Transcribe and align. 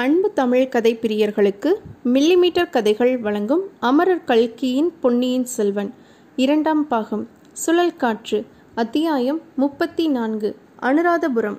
அன்பு 0.00 0.32
தமிழ் 0.32 0.68
கதை 0.68 0.98
பிரியர்களுக்கு 1.02 1.74
மில்லிமீட்டர் 2.04 2.70
கதைகள் 2.70 3.18
வழங்கும் 3.18 3.62
அமரர் 3.80 4.24
கல்கியின் 4.24 4.92
பொன்னியின் 5.00 5.44
செல்வன். 5.44 5.94
இரண்டாம் 6.36 6.88
பாகம். 6.88 7.28
சுழல் 7.52 7.96
காற்று. 7.96 8.44
அத்தியாயம் 8.74 9.40
முப்பத்தி 9.56 10.08
நான்கு. 10.08 10.56
அனுராதபுரம். 10.80 11.56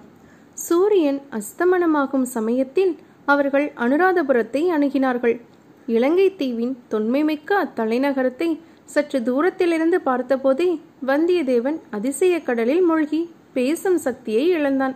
சூரியன் 0.53 1.21
அஸ்தமனமாகும் 1.29 2.21
சமயத்தில் 2.21 2.95
அவர்கள் 3.25 3.71
அனுராதபுரத்தை 3.75 4.61
அணுகினார்கள். 4.77 5.41
இலங்கை 5.87 6.35
தீவின் 6.35 6.77
தொன்மைமிக்க 6.91 7.53
அத்தலைநகரத்தை 7.63 8.59
சற்று 8.85 9.23
தூரத்திலிருந்து 9.23 10.01
பார்த்தபோதே 10.05 10.81
வந்தியத்தேவன் 11.07 11.79
அதிசய 11.89 12.41
கடலில் 12.41 12.81
மூழ்கி 12.81 13.29
பேசும் 13.53 13.97
சக்தியை 13.97 14.49
இழந்தான். 14.49 14.95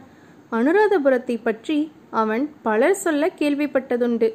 அனுராதபுரத்தை 0.52 1.40
பற்றி 1.44 1.92
அவன் 2.12 2.50
பலர் 2.62 2.94
சொல்ல 2.94 3.30
கேள்விப்பட்டதுண்டு. 3.40 4.34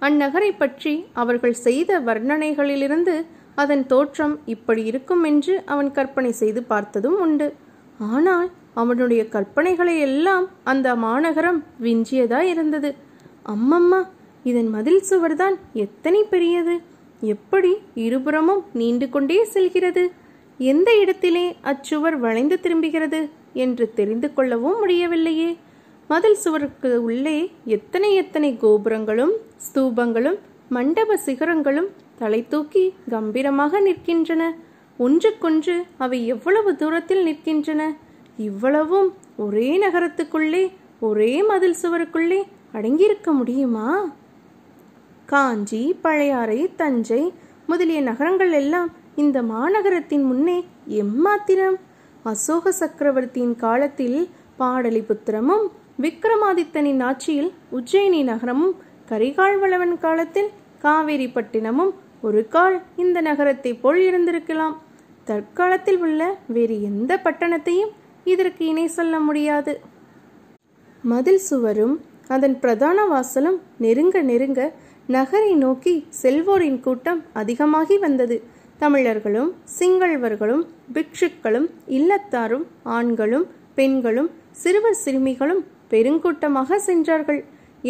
அந்நகரை 0.00 0.50
பற்றி 0.58 1.04
அவர்கள் 1.12 1.52
செய்த 1.52 2.00
வர்ணனைகளிலிருந்து 2.00 3.24
அதன் 3.54 3.86
தோற்றம் 3.86 4.40
இப்படி 4.44 4.84
இருக்கும் 4.84 5.22
என்று 5.24 5.62
அவன் 5.66 5.90
கற்பனை 5.90 6.32
செய்து 6.32 6.62
பார்த்ததும் 6.62 7.20
உண்டு. 7.20 7.54
ஆனால் 7.98 8.50
அவனுடைய 8.74 9.22
கற்பனைகளை 9.24 9.98
எல்லாம் 9.98 10.48
அந்த 10.64 10.94
மாநகரம் 10.94 11.64
விஞ்சியதா 11.82 12.40
இருந்தது. 12.40 12.94
அம்மம்மா 13.48 14.00
இதன் 14.42 14.70
மதில் 14.70 15.02
சுவர்தான் 15.10 15.54
எத்தனை 15.72 16.24
பெரியது? 16.24 16.80
எப்படி 17.20 17.70
இருபுறமும் 17.94 18.64
நீண்டு 18.72 19.08
கொண்டே 19.08 19.44
செல்கிறது? 19.44 20.10
எந்த 20.58 20.98
இடத்திலே 21.00 21.56
அச்சுவர் 21.62 22.18
வளைந்து 22.18 22.60
திரும்புகிறது 22.60 23.28
என்று 23.52 23.92
தெரிந்து 23.94 24.32
கொள்ளவும் 24.32 24.78
முடியவில்லையே. 24.78 25.56
மதில் 26.10 26.34
சுவருக்கு 26.34 26.90
உள்ளே 27.02 27.36
எத்தனை 27.64 28.14
எத்தனை 28.14 28.56
கோபுரங்களும் 28.56 29.32
ஸ்தூபங்களும் 29.66 30.38
மண்டப 30.68 31.16
சிகரங்களும் 31.26 31.88
தலை 32.16 32.40
தூக்கி 32.48 32.82
கம்பீரமாக 33.10 33.80
நிற்கின்றன. 33.80 34.42
ஒன்றுக்கொன்று 34.98 35.76
அவை 35.98 36.18
எவ்வளவு 36.26 36.70
தூரத்தில் 36.76 37.22
நிற்கின்றன? 37.26 37.82
இவ்வளவும் 38.36 39.08
ஒரே 39.36 39.70
நகரத்துக்குள்ளே 39.78 40.64
ஒரே 41.00 41.32
மதில் 41.42 41.80
சுவருக்குள்ளே 41.82 42.40
அடங்கியிருக்க 42.72 43.32
முடியுமா? 43.32 43.88
காஞ்சி 45.26 45.82
பழையாறை 46.02 46.60
தஞ்சை 46.76 47.22
முதலிய 47.66 48.00
நகரங்கள் 48.00 48.52
எல்லாம் 48.52 48.90
இந்த 49.14 49.42
மாநகரத்தின் 49.42 50.24
முன்னே 50.24 50.58
எம்மாத்திரம்? 51.02 51.78
அசோக 52.22 52.72
சக்கரவர்த்தியின் 52.72 53.56
காலத்தில் 53.56 54.18
பாடலிபுத்திரமும் 54.58 55.66
விக்ரமாதித்தனின் 55.98 57.02
ஆட்சியில் 57.08 57.50
உஜ்ஜயினி 57.76 58.20
நகரமும் 58.24 58.74
கரிகால்வளவன் 59.10 59.98
காலத்தில் 59.98 60.50
காவேரிப்பட்டினமும் 60.82 61.92
ஒரு 62.20 62.40
கால் 62.48 62.76
இந்த 62.96 63.18
நகரத்தை 63.20 63.72
போல் 63.74 64.00
இருந்திருக்கலாம். 64.08 64.74
தற்காலத்தில் 65.24 65.98
உள்ள 65.98 66.20
வேறு 66.46 66.76
எந்த 66.82 67.12
பட்டணத்தையும் 67.24 67.92
இதற்கு 68.24 68.62
இணை 68.66 68.86
சொல்ல 68.86 69.14
முடியாது. 69.18 69.72
மதில் 71.04 71.42
சுவரும் 71.48 71.94
அதன் 72.28 72.56
பிரதான 72.58 72.98
வாசலும் 73.06 73.58
நெருங்க 73.78 74.22
நெருங்க 74.22 74.60
நகரை 75.06 75.52
நோக்கி 75.54 75.94
செல்வோரின் 76.22 76.80
கூட்டம் 76.80 77.20
அதிகமாகி 77.32 77.98
வந்தது. 77.98 78.38
தமிழர்களும் 78.78 79.50
சிங்களவர்களும் 79.78 80.64
பிக்ஷுக்களும் 80.94 81.68
இல்லத்தாரும் 81.98 82.64
ஆண்களும் 82.96 83.46
பெண்களும் 83.74 84.30
சிறுவர் 84.62 85.00
சிறுமிகளும் 85.04 85.62
பெருங்கூட்டமாக 85.94 86.78
சென்றார்கள். 86.88 87.40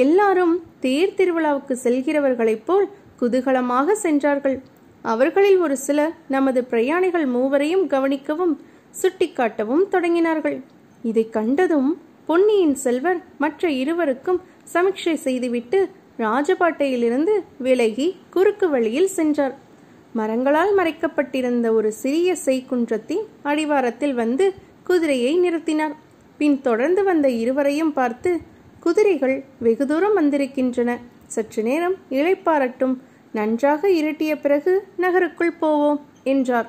எல்லாரும் 0.05 0.55
தேர் 0.84 1.16
திருவிழாவுக்கு 1.19 1.74
செல்கிறவர்களைப் 1.84 2.64
போல் 2.69 2.86
குதூகலமாக 3.20 3.96
சென்றார்கள். 4.05 4.56
அவர்களில் 5.12 5.58
ஒரு 5.64 5.77
சிலர் 5.86 6.14
நமது 6.28 6.61
பிரயாணிகள் 6.64 7.27
மூவரையும் 7.27 7.84
கவனிக்கவும் 7.88 8.55
சுட்டிக்காட்டவும் 9.01 9.84
தொடங்கினார்கள். 9.90 10.56
இதை 11.02 11.24
கண்டதும் 11.36 11.90
பொன்னியின் 12.29 12.77
செல்வர் 12.84 13.20
மற்ற 13.42 13.70
இருவருக்கும் 13.80 14.40
சமீட்சை 14.74 15.14
செய்துவிட்டு 15.27 15.79
ராஜபாட்டையிலிருந்து 16.18 17.34
விலகி 17.67 18.06
குறுக்கு 18.34 18.67
வழியில் 18.74 19.11
சென்றார். 19.17 19.55
மரங்களால் 20.18 20.73
மறைக்கப்பட்டிருந்த 20.79 21.68
ஒரு 21.79 21.90
சிறிய 22.02 22.36
செய்குன்றத்தின் 22.46 23.23
அடிவாரத்தில் 23.42 24.14
வந்து 24.14 24.46
குதிரையை 24.89 25.33
நிறுத்தினார். 25.45 25.95
பின் 26.39 26.61
தொடர்ந்து 26.61 27.05
வந்த 27.05 27.28
இருவரையும் 27.28 27.92
பார்த்து 27.92 28.40
குதிரைகள் 28.80 29.45
வெகு 29.58 29.86
தூரம் 29.86 30.14
வந்திருக்கின்றன. 30.14 30.98
சற்று 31.27 31.62
நேரம் 31.62 31.95
இழைப்பாரட்டும் 32.11 32.95
நன்றாக 33.33 33.89
இருட்டிய 33.90 34.40
பிறகு 34.40 34.73
நகருக்குள் 34.96 35.58
போவோம் 35.61 36.00
என்றார். 36.24 36.68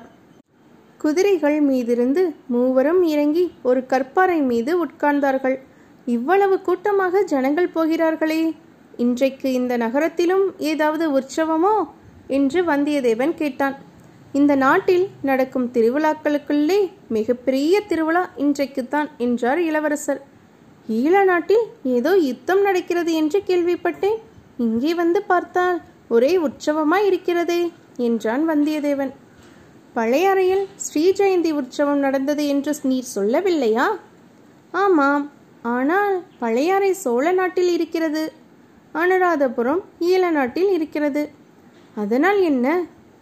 குதிரைகள் 0.98 1.62
மீதிருந்து 1.62 2.22
மூவரும் 2.46 3.02
இறங்கி 3.02 3.52
ஒரு 3.62 3.84
கற்பாறை 3.88 4.38
மீது 4.42 4.84
உட்கார்ந்தார்கள். 4.84 5.56
இவ்வளவு 6.06 6.60
கூட்டமாக 6.60 7.22
ஜனங்கள் 7.22 7.68
போகிறார்களே 7.68 8.54
இன்றைக்கு 8.96 9.52
இந்த 9.52 9.76
நகரத்திலும் 9.76 10.46
ஏதாவது 10.58 11.06
உற்சவமோ? 11.18 11.76
என்று 12.26 12.62
வந்தியத்தேவன் 12.64 13.34
கேட்டான். 13.34 13.76
இந்த 14.38 14.52
நாட்டில் 14.62 15.04
நடக்கும் 15.28 15.66
திருவிழாக்களுக்குள்ளே 15.74 16.78
மிகப்பெரிய 17.16 17.74
திருவிழா 17.90 18.22
இன்றைக்குத்தான் 18.44 19.08
என்றார் 19.24 19.60
இளவரசர். 19.68 20.20
ஈழ 20.98 21.14
நாட்டில் 21.24 21.64
ஏதோ 21.96 22.12
யுத்தம் 22.28 22.62
நடக்கிறது 22.62 23.12
என்று 23.20 23.38
கேள்விப்பட்டேன். 23.46 24.18
இங்கே 24.64 24.92
வந்து 24.94 25.20
பார்த்தால் 25.22 25.78
ஒரே 26.08 26.32
உற்சவமாய் 26.38 27.06
இருக்கிறதே 27.10 27.60
என்றான் 28.08 28.44
வந்தியத்தேவன். 28.50 29.12
பழையறையில் 29.94 30.64
ஸ்ரீ 30.84 31.04
ஜெயந்தி 31.18 31.50
உற்சவம் 31.60 32.02
நடந்தது 32.06 32.42
என்று 32.46 32.72
நீர் 32.90 33.14
சொல்லவில்லையா? 33.14 33.86
ஆமாம் 34.82 35.24
ஆனால் 35.74 36.16
பழையாறை 36.38 36.90
சோழ 37.04 37.24
நாட்டில் 37.32 37.70
இருக்கிறது. 37.76 38.24
அனுராதபுரம் 38.94 39.82
ஈழ 40.10 40.24
நாட்டில் 40.30 40.70
இருக்கிறது. 40.70 41.24
அதனால் 41.94 42.40
என்ன? 42.50 42.66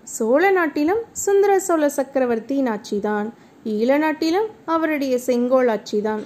சோழ 0.04 0.50
நாட்டிலும் 0.50 0.98
சுந்தர 1.12 1.58
சோழ 1.58 1.88
சக்கரவர்த்தியின் 1.88 2.66
ஆட்சிதான் 2.66 3.28
ஈழ 3.64 3.98
நாட்டிலும் 3.98 4.48
அவருடைய 4.64 5.18
செங்கோல் 5.18 5.68
ஆட்சிதான் 5.68 6.22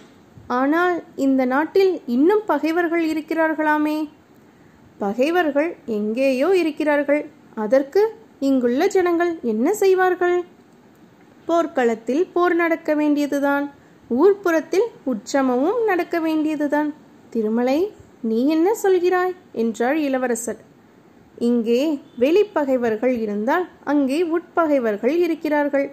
ஆனால் 0.46 1.02
இந்த 1.16 1.44
நாட்டில் 1.44 2.00
இன்னும் 2.06 2.42
பகைவர்கள் 2.46 3.10
இருக்கிறார்களாமே? 3.10 4.08
பகைவர்கள் 4.98 5.76
எங்கேயோ 5.86 6.56
இருக்கிறார்கள். 6.56 7.30
அதற்கு 7.54 8.14
இங்குள்ள 8.40 8.86
ஜனங்கள் 8.86 9.38
என்ன 9.42 9.74
செய்வார்கள்? 9.74 10.44
போர்க்களத்தில் 11.46 12.28
போர் 12.32 12.54
நடக்க 12.54 12.94
வேண்டியதுதான். 12.94 13.70
ஊர்ப்புறத்தில் 14.10 14.86
உற்சமமும் 15.06 15.84
நடக்க 15.84 16.20
வேண்டியதுதான். 16.20 16.94
திருமலை 17.30 17.92
நீ 18.20 18.46
என்ன 18.46 18.76
சொல்கிறாய்? 18.82 19.34
என்றார் 19.52 19.96
இளவரசர். 19.96 20.67
இங்கே 21.38 22.00
வெளிப்பகைவர்கள் 22.19 23.21
இருந்தால் 23.21 23.69
அங்கே 23.84 24.25
உட்பகைவர்கள் 24.25 25.16
இருக்கிறார்கள். 25.16 25.91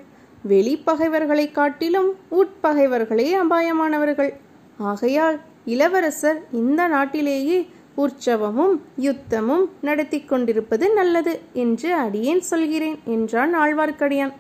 வெளிப்பகைவர்களை 0.47 1.51
காட்டிலும் 1.51 2.09
உட்பகைவர்களே 2.31 3.27
அபாயமானவர்கள். 3.43 4.33
ஆகையால் 4.77 5.39
இளவரசர் 5.65 6.47
இந்த 6.51 6.87
நாட்டிலேயே 6.87 7.67
உற்சவமும் 7.97 8.79
யுத்தமும் 9.01 9.65
நடத்தி 9.81 10.23
கொண்டிருப்பது 10.23 10.93
நல்லது 10.93 11.39
என்று 11.53 11.95
அடியேன் 11.95 12.39
சொல்கிறேன் 12.39 12.99
என்றான் 13.05 13.55
ஆழ்வார்க்கடியான். 13.55 14.33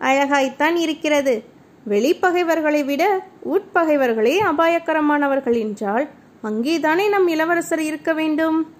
அழகாய்த்தான் 0.00 0.74
இருக்கிறது. 0.74 1.44
வெளிப்பகைவர்களை 1.88 2.84
விட 2.84 3.24
உட்பகைவர்களே 3.44 4.36
அபாயகரமானவர்கள் 4.50 5.58
என்றால் 5.58 6.06
அங்கேதானே 6.42 7.08
நம் 7.08 7.28
இளவரசர் 7.28 7.80
இருக்க 7.80 8.12
வேண்டும்? 8.12 8.73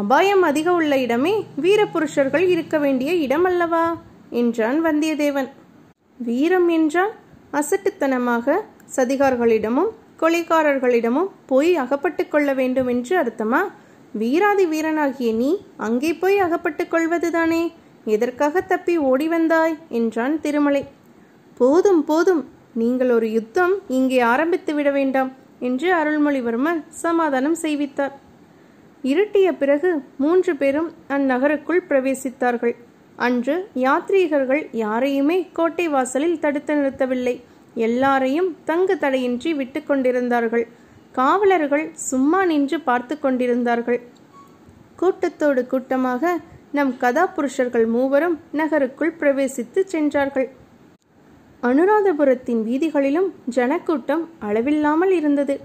அபாயம் 0.00 0.44
அதிக 0.48 0.68
உள்ள 0.72 0.92
இடமே 0.98 1.32
வீரபுருஷர்கள் 1.62 2.44
இருக்க 2.52 2.76
வேண்டிய 2.78 3.10
இடம் 3.24 3.44
அல்லவா 3.44 3.82
என்றான் 4.40 4.78
வந்தியத்தேவன். 4.84 5.48
வீரம் 6.18 6.68
என்றால் 6.68 7.12
அசட்டுத்தனமாக 7.60 8.54
சதிகார்களிடமும் 8.96 9.90
கொலைக்காரர்களிடமும் 10.22 11.28
போய் 11.46 11.70
அகப்பட்டு 11.74 12.24
கொள்ள 12.28 12.48
வேண்டும் 12.60 12.88
என்று 12.94 13.14
அர்த்தமா? 13.22 13.60
வீராதி 14.14 14.66
வீரனாகிய 14.66 15.30
நீ 15.34 15.50
அங்கே 15.76 16.12
போய் 16.14 16.38
அகப்பட்டு 16.38 16.86
கொள்வதுதானே? 16.86 17.62
எதற்காக 18.06 18.64
தப்பி 18.72 18.96
ஓடி 19.10 19.28
வந்தாய்? 19.28 19.76
என்றான் 20.00 20.40
திருமலை. 20.40 20.82
போதும் 21.60 22.02
போதும். 22.04 22.42
நீங்கள் 22.74 23.10
ஒரு 23.10 23.30
யுத்தம் 23.32 23.76
இங்கே 23.98 24.20
ஆரம்பித்து 24.32 24.74
விட 24.74 24.90
வேண்டாம் 24.90 25.32
என்று 25.58 25.88
அருள்மொழிவர்மர் 25.94 26.82
சமாதானம் 27.04 27.60
செய்வித்தார். 27.62 28.14
இருட்டிய 29.10 29.48
பிறகு 29.52 29.90
மூன்று 30.16 30.52
பேரும் 30.56 30.90
அந்நகருக்குள் 31.08 31.80
பிரவேசித்தார்கள். 31.88 32.74
அன்று 33.16 33.56
யாத்ரீகர்கள் 33.84 34.62
யாரையுமே 34.82 35.38
கோட்டை 35.52 35.88
வாசலில் 35.88 36.38
தடுத்து 36.38 36.74
நிறுத்தவில்லை. 36.74 37.34
எல்லாரையும் 37.86 38.56
தங்கு 38.64 38.98
தடையின்றி 38.98 39.54
விட்டு 39.54 39.80
கொண்டிருந்தார்கள். 39.84 40.64
காவலர்கள் 41.12 41.84
சும்மா 42.08 42.40
நின்று 42.44 42.80
பார்த்து 42.80 43.14
கொண்டிருந்தார்கள். 43.18 44.00
கூட்டத்தோடு 44.96 45.62
கூட்டமாக 45.66 46.32
நம் 46.72 46.92
கதாபுருஷர்கள் 47.00 47.86
மூவரும் 47.86 48.36
நகருக்குள் 48.52 49.16
பிரவேசித்து 49.20 49.80
சென்றார்கள். 49.84 50.48
அனுராதபுரத்தின் 51.62 52.62
வீதிகளிலும் 52.68 53.28
ஜனக்கூட்டம் 53.56 54.24
அளவில்லாமல் 54.38 55.10
இருந்தது. 55.10 55.56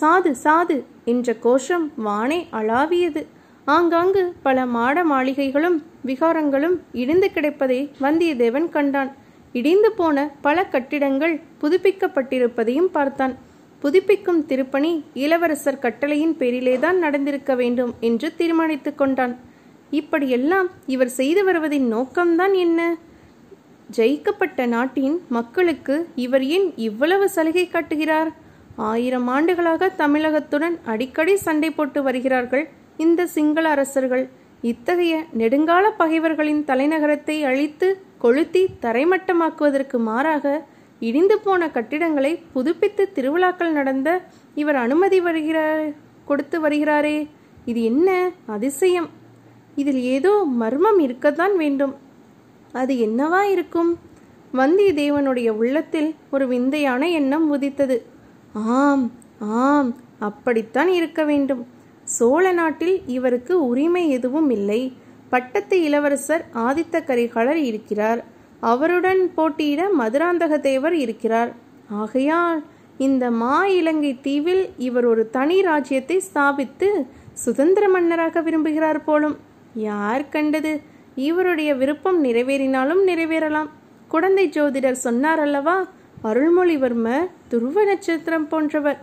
சாது 0.00 0.34
சாது 0.44 0.84
என்ற 1.04 1.34
கோஷம் 1.34 1.92
வானே 2.04 2.46
அளாவியது. 2.52 3.26
ஆங்காங்கு 3.64 4.32
பல 4.42 4.66
மாட 4.66 5.04
மாளிகைகளும் 5.04 5.82
விகாரங்களும் 6.06 6.78
இடிந்து 6.92 7.30
கிடப்பதை 7.34 7.90
வந்தியத்தேவன் 8.00 8.68
கண்டான். 8.68 9.14
இடிந்து 9.52 9.92
போன 9.92 10.30
பல 10.40 10.64
கட்டிடங்கள் 10.66 11.40
புதுப்பிக்கப்பட்டிருப்பதையும் 11.60 12.90
பார்த்தான். 12.92 13.36
புதுப்பிக்கும் 13.78 14.46
திருப்பணி 14.46 15.04
இளவரசர் 15.14 15.78
கட்டளையின் 15.78 16.36
பேரிலேதான் 16.38 16.98
நடந்திருக்க 16.98 17.54
வேண்டும் 17.54 17.94
என்று 18.00 18.34
தீர்மானித்து 18.36 18.94
கொண்டான். 18.94 19.38
இப்படியெல்லாம் 19.90 20.68
இவர் 20.86 21.08
செய்து 21.08 21.44
வருவதின் 21.44 21.94
நோக்கம்தான் 21.94 22.54
என்ன? 22.54 22.96
ஜெயிக்கப்பட்ட 23.96 24.66
நாட்டின் 24.66 25.20
மக்களுக்கு 25.28 26.08
இவர் 26.14 26.44
ஏன் 26.44 26.72
இவ்வளவு 26.76 27.28
சலுகை 27.28 27.68
காட்டுகிறார்? 27.68 28.41
ஆயிரம் 28.90 29.26
ஆண்டுகளாக 29.26 29.88
தமிழகத்துடன் 30.02 30.76
அடிக்கடி 30.92 31.34
சண்டை 31.36 31.70
போட்டு 31.70 32.02
வருகிறார்கள் 32.02 32.64
இந்த 32.96 33.26
சிங்கள 33.26 33.64
அரசர்கள். 33.68 34.24
இத்தகைய 34.70 35.14
நெடுங்கால 35.38 35.84
பகைவர்களின் 35.96 36.62
தலைநகரத்தை 36.66 37.36
அழித்து 37.50 37.88
கொளுத்தி 38.18 38.62
தரைமட்டமாக்குவதற்கு 38.82 39.98
மாறாக 40.08 40.46
இடிந்து 41.00 41.36
போன 41.38 41.68
கட்டிடங்களை 41.70 42.32
புதுப்பித்து 42.52 43.04
திருவிழாக்கள் 43.12 43.76
நடந்த 43.78 44.08
இவர் 44.54 44.76
அனுமதி 44.76 45.20
வருகிறார் 45.20 45.86
கொடுத்து 46.24 46.68
வருகிறாரே. 46.68 47.16
இது 47.64 47.80
என்ன 47.82 48.08
அதிசயம்? 48.46 49.08
இதில் 49.74 50.00
ஏதோ 50.16 50.32
மர்மம் 50.60 50.98
இருக்கத்தான் 50.98 51.56
வேண்டும். 51.56 51.94
அது 52.72 52.94
என்னவா 53.06 53.42
இருக்கும்? 53.54 53.90
வந்தியத்தேவனுடைய 54.54 55.48
உள்ளத்தில் 55.60 56.08
ஒரு 56.30 56.46
விந்தையான 56.48 57.08
எண்ணம் 57.10 57.46
உதித்தது. 57.50 57.96
ஆம் 58.52 59.10
ஆம் 59.38 59.96
அப்படித்தான் 60.18 60.88
இருக்க 60.88 61.24
வேண்டும். 61.24 61.66
சோழ 62.04 62.52
நாட்டில் 62.52 63.02
இவருக்கு 63.06 63.66
உரிமை 63.66 64.10
எதுவும் 64.10 64.50
இல்லை. 64.50 64.92
பட்டத்து 65.28 65.82
இளவரசர் 65.82 66.44
ஆதித்த 66.54 67.04
கரிகாலர் 67.04 67.62
இருக்கிறார். 67.62 68.24
அவருடன் 68.60 69.34
போட்டியிட 69.34 69.88
மதுராந்தக 69.98 70.60
தேவர் 70.60 70.94
இருக்கிறார். 70.94 71.54
ஆகையால் 71.88 72.64
இந்த 72.98 73.30
மா 73.30 73.66
இலங்கை 73.66 74.20
தீவில் 74.20 74.70
இவர் 74.78 75.04
ஒரு 75.04 75.30
தனி 75.30 75.60
ராஜ்யத்தை 75.60 76.22
ஸ்தாபித்து 76.34 77.06
சுதந்திர 77.32 77.88
மன்னராக 77.88 78.40
விரும்புகிறார் 78.42 79.04
போலும். 79.04 79.36
யார் 79.74 80.28
கண்டது? 80.28 80.80
இவருடைய 81.14 81.74
விருப்பம் 81.74 82.24
நிறைவேறினாலும் 82.24 83.02
நிறைவேறலாம். 83.06 83.68
குழந்தை 84.08 84.48
ஜோதிடர் 84.48 84.92
சொன்னார் 84.92 85.38
அல்லவா? 85.38 85.86
அருள்மொழிவர்மர் 86.24 87.30
துருவ 87.52 87.78
நட்சத்திரம் 87.88 88.46
போன்றவர். 88.50 89.00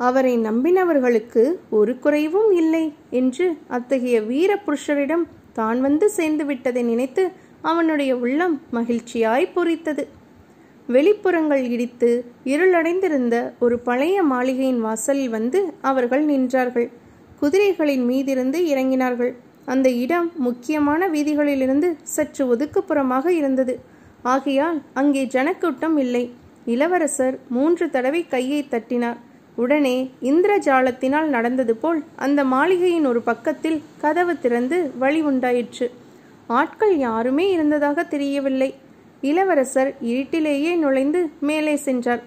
அவரை 0.00 0.32
நம்பினவர்களுக்கு 0.48 1.42
ஒரு 1.78 1.92
குறைவும் 2.04 2.50
இல்லை 2.62 2.82
என்று 3.20 3.46
அத்தகைய 3.76 4.16
வீர 4.28 4.50
புருஷரிடம் 4.66 5.24
தான் 5.58 5.80
வந்து 5.86 6.06
சேர்ந்து 6.16 6.44
விட்டதை 6.50 6.82
நினைத்து 6.90 7.22
அவனுடைய 7.70 8.12
உள்ளம் 8.24 8.54
மகிழ்ச்சியாய் 8.76 9.46
பொறித்தது 9.54 10.04
வெளிப்புறங்கள் 10.88 11.64
இடித்து 11.74 12.10
இருளடைந்திருந்த 12.52 13.36
ஒரு 13.64 13.76
பழைய 13.88 14.16
மாளிகையின் 14.32 14.80
வாசலில் 14.86 15.32
வந்து 15.36 15.60
அவர்கள் 15.90 16.24
நின்றார்கள். 16.30 16.88
குதிரைகளின் 17.40 18.04
மீதிருந்து 18.10 18.58
இறங்கினார்கள். 18.72 19.32
அந்த 19.72 19.88
இடம் 20.04 20.28
முக்கியமான 20.46 21.08
வீதிகளிலிருந்து 21.14 21.90
சற்று 22.14 22.44
ஒதுக்குப்புறமாக 22.52 23.26
இருந்தது. 23.40 23.74
ஆகையால் 24.34 24.78
அங்கே 25.00 25.24
ஜனக்கூட்டம் 25.36 25.96
இல்லை. 26.04 26.24
இளவரசர் 26.64 27.38
மூன்று 27.48 27.90
தடவை 27.90 28.26
கையை 28.28 28.66
தட்டினார். 28.70 29.16
உடனே 29.54 30.10
இந்திரஜாலத்தினால் 30.22 31.24
நடந்தது 31.24 31.76
போல் 31.76 32.02
அந்த 32.16 32.44
மாளிகையின் 32.44 33.06
ஒரு 33.06 33.22
பக்கத்தில் 33.22 33.82
கதவு 34.00 34.38
திறந்து 34.38 34.90
வழி 34.98 35.20
உண்டாயிற்று. 35.20 35.90
ஆட்கள் 36.46 36.98
யாருமே 36.98 37.50
இருந்ததாக 37.50 38.04
தெரியவில்லை. 38.04 38.74
இளவரசர் 39.20 39.94
இருட்டிலேயே 40.02 40.76
நுழைந்து 40.76 41.30
மேலே 41.40 41.76
சென்றார். 41.76 42.22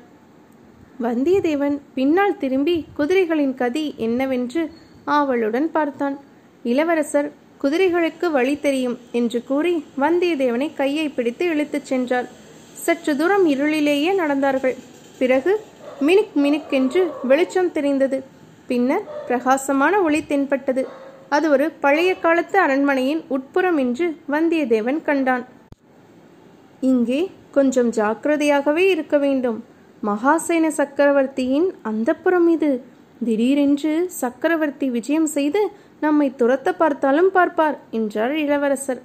வந்தியத்தேவன் 1.01 1.79
பின்னால் 1.93 2.37
திரும்பி 2.37 2.85
குதிரைகளின் 2.97 3.53
கதி 3.53 3.93
என்னவென்று 3.97 4.71
ஆவலுடன் 5.05 5.71
பார்த்தான். 5.71 6.19
இளவரசர் 6.63 7.31
குதிரைகளுக்கு 7.63 8.31
வழி 8.31 8.59
தெரியும் 8.59 8.99
என்று 9.11 9.43
கூறி 9.43 9.83
வந்தியத்தேவனை 9.99 10.73
கையை 10.73 11.09
பிடித்து 11.09 11.45
இழுத்துச் 11.45 11.85
சென்றார். 11.85 12.43
சற்று 12.85 13.13
தூரம் 13.19 13.45
இருளிலேயே 13.53 14.11
நடந்தார்கள். 14.21 14.75
பிறகு 15.19 15.51
மினுக் 16.07 16.35
மினுக் 16.43 16.71
என்று 16.79 17.01
வெளிச்சம் 17.29 17.71
தெரிந்தது. 17.71 18.17
பின்னர் 18.69 19.05
பிரகாசமான 19.27 19.93
ஒளி 20.07 20.19
தென்பட்டது. 20.31 20.83
அது 21.35 21.45
ஒரு 21.53 21.65
பழைய 21.83 22.11
காலத்து 22.23 22.57
அரண்மனையின் 22.59 23.21
உட்புறம் 23.35 23.77
என்று 23.83 24.07
வந்தியத்தேவன் 24.33 24.99
கண்டான். 25.07 25.45
இங்கே 26.91 27.21
கொஞ்சம் 27.57 27.91
ஜாக்கிரதையாகவே 27.99 28.83
இருக்க 28.93 29.17
வேண்டும். 29.25 29.57
மகாசேன 30.03 30.67
சக்கரவர்த்தியின் 30.79 31.67
அந்தப்புறம் 31.91 32.47
இது. 32.55 32.71
திடீரென்று 33.25 33.93
சக்கரவர்த்தி 34.21 34.87
விஜயம் 34.95 35.29
செய்து 35.35 35.61
நம்மை 35.99 36.27
துரத்த 36.39 36.69
பார்த்தாலும் 36.81 37.29
பார்ப்பார் 37.37 37.77
என்றார் 37.91 38.35
இளவரசர். 38.45 39.01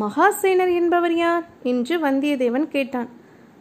மகாசேனர் 0.00 0.74
என்பவர் 0.74 1.14
யார்? 1.14 1.44
என்று 1.62 1.98
வந்தியத்தேவன் 1.98 2.68
கேட்டான். 2.68 3.08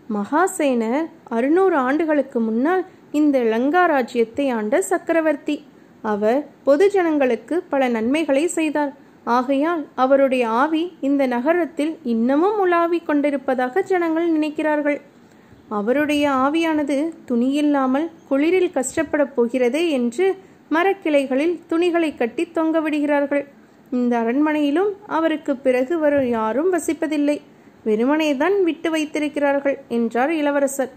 மகாசேனர் 0.10 1.06
அறுநூறு 1.30 1.76
ஆண்டுகளுக்கு 1.76 2.40
முன்னால் 2.40 2.86
இந்த 3.12 3.40
லங்கா 3.40 3.86
ராஜ்யத்தை 3.86 4.50
ஆண்ட 4.50 4.82
சக்கரவர்த்தி. 4.82 5.64
அவர் 6.02 6.48
பொது 6.64 6.90
ஜனங்களுக்கு 6.90 7.64
பல 7.70 7.88
நன்மைகளை 7.88 8.48
செய்தார். 8.48 8.94
ஆகையால் 9.24 9.88
அவருடைய 9.96 10.48
ஆவி 10.48 10.94
இந்த 11.02 11.28
நகரத்தில் 11.28 11.98
இன்னமும் 12.04 12.60
உலாவிக் 12.60 13.06
கொண்டிருப்பதாக 13.06 13.82
ஜனங்கள் 13.82 14.40
நினைக்கிறார்கள். 14.40 15.02
அவருடைய 15.70 16.30
ஆவியானது 16.30 16.98
துணியில்லாமல் 17.28 18.10
குளிரில் 18.30 18.72
கஷ்டப்படப் 18.72 19.34
போகிறதே 19.36 19.90
என்று 19.90 20.38
மரக்கிளைகளில் 20.72 21.60
துணிகளை 21.68 22.16
கட்டி 22.16 22.52
தொங்க 22.52 22.82
விடுகிறார்கள். 22.82 23.55
இந்த 23.96 24.14
அரண்மனையிலும் 24.24 24.92
அவருக்கு 25.18 25.54
பிறகு 25.66 25.96
வரும் 26.04 26.30
யாரும் 26.38 26.70
வசிப்பதில்லை. 26.74 27.38
வெறுமனேதான் 27.88 28.56
விட்டு 28.68 28.90
வைத்திருக்கிறார்கள் 28.94 29.78
என்றார் 29.98 30.32
இளவரசர். 30.42 30.94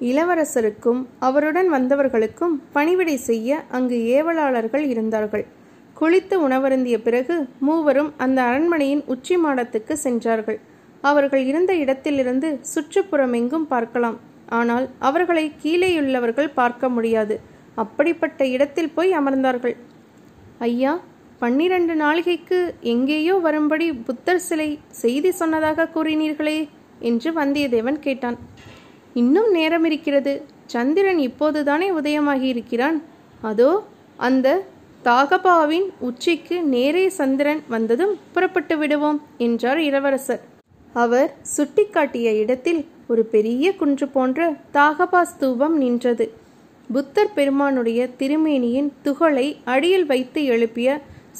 இளவரசருக்கும் 0.00 1.00
அவருடன் 1.26 1.68
வந்தவர்களுக்கும் 1.74 2.54
பணிவிடை 2.72 3.16
செய்ய 3.28 3.58
அங்கு 3.76 3.98
ஏவலாளர்கள் 4.16 4.84
இருந்தார்கள். 4.92 5.44
குளித்து 6.00 6.36
உணவருந்திய 6.46 6.96
பிறகு 7.06 7.34
மூவரும் 7.66 8.10
அந்த 8.16 8.38
அரண்மனையின் 8.42 9.02
உச்சி 9.14 9.36
மாடத்துக்கு 9.36 9.94
சென்றார்கள். 10.04 10.58
அவர்கள் 11.04 11.42
இருந்த 11.50 11.72
இடத்திலிருந்து 11.82 12.48
சுற்றுப்புறமெங்கும் 12.72 13.66
பார்க்கலாம். 13.74 14.18
ஆனால் 14.58 14.86
அவர்களை 15.08 15.44
கீழேயுள்ளவர்கள் 15.62 16.54
பார்க்க 16.60 16.88
முடியாது. 16.88 17.36
அப்படிப்பட்ட 17.82 18.46
இடத்தில் 18.54 18.94
போய் 18.96 19.12
அமர்ந்தார்கள். 19.20 19.76
ஐயா 20.68 20.92
பன்னிரண்டு 21.40 21.94
நாளிகைக்கு 21.94 22.58
எங்கேயோ 22.92 23.34
வரும்படி 23.46 23.86
புத்தர் 24.06 24.44
சிலை 24.46 24.68
செய்தி 25.02 25.30
சொன்னதாக 25.40 25.88
கூறினீர்களே 25.94 26.58
என்று 27.08 27.30
வந்தியத்தேவன் 27.32 27.98
கேட்டான். 28.06 28.36
இன்னும் 29.20 29.50
நேரம் 29.50 29.84
இருக்கிறது 29.84 30.32
சந்திரன் 30.74 31.20
இப்போதுதானே 31.28 31.88
உதயமாகி 32.00 32.48
இருக்கிறான் 32.54 32.98
அதோ 33.50 33.70
அந்த 34.16 34.56
தாகபாவின் 35.04 35.88
உச்சிக்கு 36.08 36.56
நேரே 36.74 37.04
சந்திரன் 37.18 37.62
வந்ததும் 37.74 38.14
புறப்பட்டு 38.34 38.76
விடுவோம் 38.78 39.18
என்றார் 39.46 39.80
இளவரசர். 39.88 40.42
அவர் 40.94 41.30
சுட்டிக்காட்டிய 41.56 42.28
இடத்தில் 42.42 42.80
ஒரு 43.12 43.22
பெரிய 43.34 43.74
குன்று 43.80 44.06
போன்ற 44.08 44.40
தாகபா 44.76 45.22
ஸ்தூபம் 45.32 45.76
நின்றது. 45.82 46.26
புத்தர் 46.90 47.34
பெருமானுடைய 47.36 48.00
திருமேனியின் 48.18 48.90
துகளை 49.02 49.46
அடியில் 49.74 50.06
வைத்து 50.06 50.40
எழுப்பிய 50.54 50.88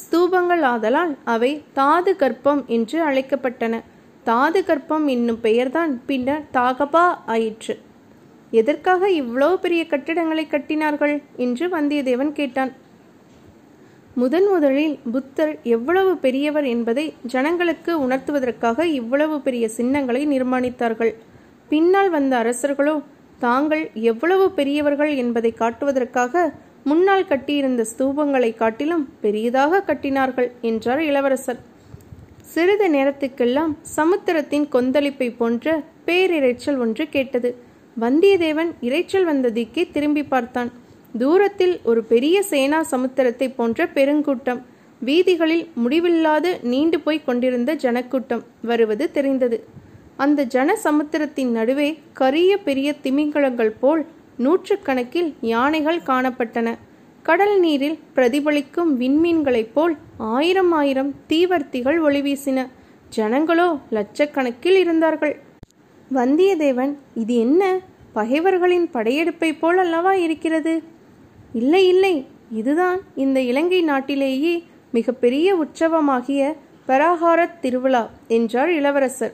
ஸ்தூபங்கள் 0.01 0.63
ஆதலால் 0.73 1.13
அவை 1.33 1.51
தாது 1.73 2.11
கற்பம் 2.15 2.61
என்று 2.75 2.97
அழைக்கப்பட்டன. 3.09 3.81
தாது 4.23 4.61
கற்பம் 4.63 5.05
என்னும் 5.07 5.41
பெயர்தான் 5.41 5.91
பின்னர் 6.05 6.45
தாகபா 6.53 7.03
ஆயிற்று. 7.25 7.75
எதற்காக 8.51 9.09
இவ்வளவு 9.09 9.55
பெரிய 9.59 9.81
கட்டிடங்களை 9.87 10.45
கட்டினார்கள் 10.47 11.15
என்று 11.35 11.65
வந்தியத்தேவன் 11.67 12.31
கேட்டான். 12.31 12.71
முதன் 14.15 14.47
முதலில் 14.51 14.99
புத்தர் 15.11 15.53
எவ்வளவு 15.63 16.11
பெரியவர் 16.17 16.63
என்பதை 16.65 17.05
ஜனங்களுக்கு 17.33 18.07
உணர்த்துவதற்காக 18.07 18.85
இவ்வளவு 18.99 19.37
பெரிய 19.41 19.65
சின்னங்களை 19.69 20.21
நிர்மாணித்தார்கள். 20.27 21.13
பின்னால் 21.69 22.09
வந்த 22.09 22.33
அரசர்களோ 22.43 22.95
தாங்கள் 23.39 23.83
எவ்வளவு 23.93 24.45
பெரியவர்கள் 24.51 25.15
என்பதை 25.15 25.51
காட்டுவதற்காக 25.53 26.43
முன்னால் 26.89 27.29
கட்டியிருந்த 27.29 27.83
ஸ்தூபங்களை 27.91 28.49
காட்டிலும் 28.55 29.05
பெரியதாக 29.21 29.83
கட்டினார்கள் 29.87 30.49
என்றார் 30.61 31.01
இளவரசர். 31.01 31.59
சிறிது 32.53 32.87
நேரத்துக்கெல்லாம் 32.89 33.71
சமுத்திரத்தின் 33.95 34.65
கொந்தளிப்பை 34.75 35.29
போன்ற 35.37 35.83
பேரிரைச்சல் 36.07 36.77
ஒன்று 36.77 37.05
கேட்டது. 37.09 37.49
வந்தியத்தேவன் 37.99 38.71
இரைச்சல் 38.87 39.23
வந்த 39.23 39.49
திக்கே 39.49 39.83
திரும்பி 39.91 40.23
பார்த்தான். 40.23 40.69
தூரத்தில் 41.17 41.75
ஒரு 41.83 42.03
பெரிய 42.03 42.37
சேனா 42.43 42.79
சமுத்திரத்தை 42.91 43.47
போன்ற 43.55 43.87
பெருங்கூட்டம். 43.97 44.61
வீதிகளில் 45.01 45.65
முடிவில்லாது 45.83 46.51
நீண்டு 46.71 46.99
போய் 46.99 47.25
கொண்டிருந்த 47.25 47.71
ஜனக்கூட்டம் 47.75 48.43
வருவது 48.61 49.07
தெரிந்தது. 49.11 49.59
அந்த 50.23 50.43
ஜன 50.53 50.75
சமுத்திரத்தின் 50.83 51.51
நடுவே 51.51 51.89
கரிய 52.13 52.51
பெரிய 52.67 52.89
திமிங்கலங்கள் 53.03 53.73
போல் 53.79 54.03
நூற்றுக்கணக்கில் 54.37 55.33
யானைகள் 55.41 55.99
காணப்பட்டன. 55.99 56.75
கடல் 57.23 57.59
நீரில் 57.59 57.99
பிரதிபலிக்கும் 58.15 58.99
விண்மீன்களைப் 58.99 59.71
போல் 59.73 59.97
ஆயிரம் 60.17 60.71
ஆயிரம் 60.71 61.13
தீவர்த்திகள் 61.29 61.99
ஒளிவீசின. 61.99 62.67
ஜனங்களோ 63.15 63.79
லட்சக்கணக்கில் 63.91 64.77
இருந்தார்கள். 64.77 65.39
வந்தியத்தேவன் 66.13 66.95
இது 67.13 67.35
என்ன? 67.35 67.79
பகைவர்களின் 68.13 68.89
படையெடுப்பை 68.93 69.59
போல் 69.59 69.77
அல்லவா 69.77 70.13
இருக்கிறது? 70.13 70.83
இல்லை 71.53 71.87
இல்லை. 71.87 72.27
இதுதான் 72.51 72.99
இந்த 73.15 73.39
இலங்கை 73.39 73.81
நாட்டிலேயே 73.81 74.63
மிகப்பெரிய 74.91 75.55
உற்சவமாகிய 75.55 76.53
பராகாரத் 76.87 77.59
திருவிழா 77.61 78.09
என்றார் 78.27 78.71
இளவரசர். 78.71 79.33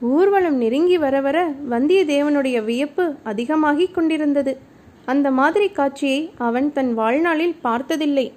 ஊர்வலம் 0.00 0.56
நெருங்கி 0.56 0.98
வர 0.98 1.20
வர 1.20 1.38
வந்தியத்தேவனுடைய 1.70 2.64
வியப்பு 2.64 3.14
அதிகமாகிக் 3.22 3.94
கொண்டிருந்தது. 3.94 4.58
அந்த 5.04 5.30
மாதிரி 5.30 5.70
காட்சியை 5.70 6.30
அவன் 6.36 6.72
தன் 6.72 6.94
வாழ்நாளில் 6.94 7.54
பார்த்ததில்லை. 7.60 8.32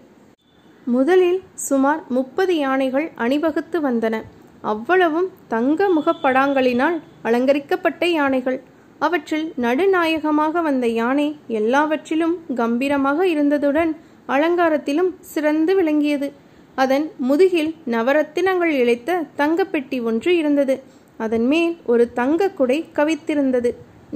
முதலில் 0.86 1.41
சுமார் 1.53 2.01
முப்பது 2.10 2.58
யானைகள் 2.58 3.12
அணிவகுத்து 3.15 3.79
வந்தன. 3.89 4.15
அவ்வளவும் 4.62 5.29
தங்க 5.48 5.88
முகப்படாங்களினால் 5.88 7.01
அலங்கரிக்கப்பட்ட 7.22 8.05
யானைகள். 8.05 8.62
அவற்றில் 9.00 9.53
நடுநாயகமாக 9.55 10.62
வந்த 10.62 10.88
யானை 10.88 11.36
எல்லாவற்றிலும் 11.48 12.36
கம்பீரமாக 12.55 13.25
இருந்ததுடன் 13.25 13.91
அலங்காரத்திலும் 14.27 15.12
சிறந்து 15.20 15.75
விளங்கியது. 15.75 16.32
அதன் 16.75 17.12
முதுகில் 17.17 17.75
நவரத்தினங்கள் 17.86 18.74
இழைத்த 18.82 19.24
தங்கப்பெட்டி 19.38 20.03
ஒன்று 20.03 20.38
இருந்தது. 20.38 20.84
அதன் 21.25 21.47
மேல் 21.53 21.73
ஒரு 21.91 22.03
தங்க 22.19 22.49
குடை 22.59 22.77
கவித்திருந்தது. 22.97 23.71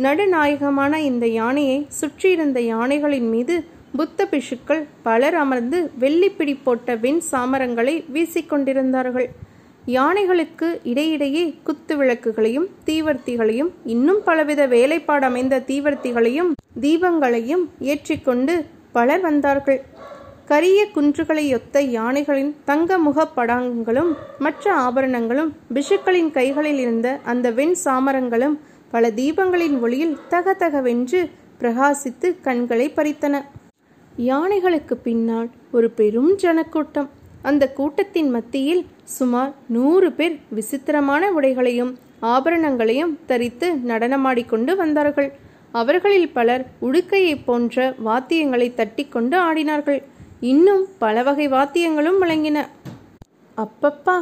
நடுநாயகமான 0.06 0.94
இந்த 1.10 1.26
யானையை 1.40 1.78
சுற்றியிருந்த 2.00 2.60
யானைகளின் 2.74 3.30
மீது 3.34 3.56
புத்த 4.00 4.28
பிஷுக்கள் 4.32 4.82
பலர் 5.08 5.38
அமர்ந்து 5.44 5.78
வெள்ளிப்பிடி 6.00 6.56
போட்ட 6.64 6.96
வெண் 7.04 7.22
சாமரங்களை 7.32 7.96
வீசிக்கொண்டிருந்தார்கள். 8.16 9.28
யானைகளுக்கு 9.98 10.68
இடையிடையே 10.92 11.44
குத்து 11.68 11.94
விளக்குகளையும் 12.00 12.68
தீவர்த்திகளையும் 12.88 13.70
இன்னும் 13.94 14.22
பலவித 14.26 14.62
வேலைப்பாடு 14.76 15.26
அமைந்த 15.30 15.64
தீவர்த்திகளையும் 15.70 16.52
தீபங்களையும் 16.86 17.64
ஏற்றிக்கொண்டு 17.92 18.56
பலர் 18.98 19.24
வந்தார்கள். 19.28 19.80
கரிய 20.50 20.88
குன்றுகளையொத்த 20.96 21.80
யானைகளின் 21.80 22.56
தங்க 22.66 22.98
முகப்படாங்களும் 22.98 24.12
மற்ற 24.40 24.74
ஆபரணங்களும் 24.74 25.50
பிஷுக்களின் 25.74 26.32
கைகளில் 26.32 26.80
இருந்த 26.80 27.20
அந்த 27.24 27.52
வெண் 27.52 27.76
சாமரங்களும் 27.86 28.56
பல 28.92 29.10
தீபங்களின் 29.10 29.80
ஒளியில் 29.80 30.18
தகதகவென்று 30.30 31.30
பிரகாசித்து 31.60 32.28
கண்களை 32.42 32.88
பறித்தன. 32.96 33.44
யானைகளுக்கு 34.18 34.94
பின்னால் 34.94 35.50
ஒரு 35.72 35.90
பெரும் 35.90 36.36
ஜனக்கூட்டம். 36.36 37.10
அந்த 37.42 37.74
கூட்டத்தின் 37.74 38.30
மத்தியில் 38.30 38.86
சுமார் 39.04 39.54
நூறு 39.68 40.12
பேர் 40.12 40.40
விசித்திரமான 40.50 41.32
உடைகளையும் 41.32 41.98
ஆபரணங்களையும் 42.22 43.16
தரித்து 43.26 43.74
நடனமாடிக்கொண்டு 43.88 44.76
வந்தார்கள். 44.76 45.32
அவர்களில் 45.72 46.30
பலர் 46.30 46.66
உடுக்கையைப் 46.82 47.46
போன்ற 47.46 47.94
வாத்தியங்களை 48.06 48.74
தட்டிக்கொண்டு 48.74 49.38
ஆடினார்கள். 49.40 50.04
இன்னும் 50.42 50.82
பல 51.00 51.24
வகை 51.24 51.46
வாத்தியங்களும் 51.48 52.18
முழங்கின 52.22 52.58
அப்பப்பா 53.58 54.16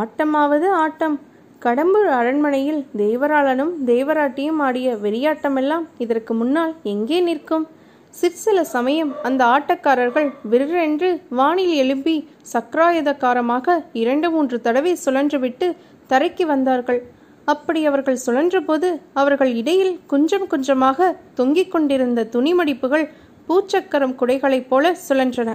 ஆட்டமாவது 0.00 0.68
ஆட்டம். 0.68 1.20
கடம்பூர் 1.64 2.08
அரண்மனையில் 2.18 2.86
தேவராளனும் 2.96 3.72
தேவராட்டியும் 3.86 4.60
ஆடிய 4.66 4.94
வெறியாட்டமெல்லாம் 5.02 5.84
இதற்கு 5.98 6.34
முன்னால் 6.34 6.74
எங்கே 6.82 7.20
நிற்கும்? 7.20 7.66
சிற்சில 8.10 8.64
சமயம் 8.64 9.12
அந்த 9.22 9.44
ஆட்டக்காரர்கள் 9.44 10.30
விரரென்று 10.50 11.20
வானில் 11.28 11.74
எழும்பி 11.74 12.28
சக்கராயுதக்காரமாக 12.52 13.84
இரண்டு 13.92 14.30
மூன்று 14.30 14.60
தடவை 14.60 14.98
சுழன்றுவிட்டு 15.04 15.76
தரைக்கு 16.08 16.46
வந்தார்கள். 16.46 17.02
அப்படி 17.44 17.86
அவர்கள் 17.86 18.22
சுழன்றபோது 18.26 18.88
அவர்கள் 19.12 19.54
இடையில் 19.54 20.00
கொஞ்சம் 20.06 20.46
கொஞ்சமாக 20.46 21.16
தொங்கிக் 21.34 21.70
கொண்டிருந்த 21.70 22.28
துணிமடிப்புகள் 22.32 23.10
பூச்சக்கரம் 23.50 24.16
குடைகளைப் 24.20 24.68
போல 24.68 24.96
சுழன்றன. 25.08 25.50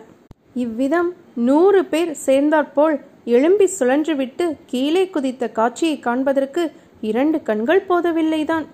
இவ்விதம் 0.54 1.10
நூறு 1.48 1.86
பேர் 1.86 2.12
சேர்ந்தாற்போல் 2.26 2.96
எழும்பி 3.26 3.68
சுழன்றுவிட்டு 3.80 4.46
கீழே 4.66 5.04
குதித்த 5.10 5.50
காட்சியை 5.50 6.00
காண்பதற்கு 6.00 6.64
இரண்டு 7.02 7.38
கண்கள் 7.42 7.82
போதவில்லைதான். 7.90 8.66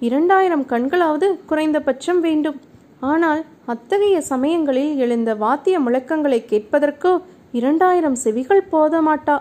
இரண்டாயிரம் 0.00 0.64
கண்களாவது 0.72 1.28
குறைந்தபட்சம் 1.46 2.20
வேண்டும். 2.20 2.58
ஆனால் 3.00 3.44
அத்தகைய 3.66 4.20
சமயங்களில் 4.20 4.92
எழுந்த 4.96 5.30
வாத்திய 5.34 5.80
முழக்கங்களை 5.80 6.40
கேட்பதற்கோ 6.52 7.12
இரண்டாயிரம் 7.52 8.14
செவிகள் 8.14 8.64
போதமாட்டா? 8.72 9.36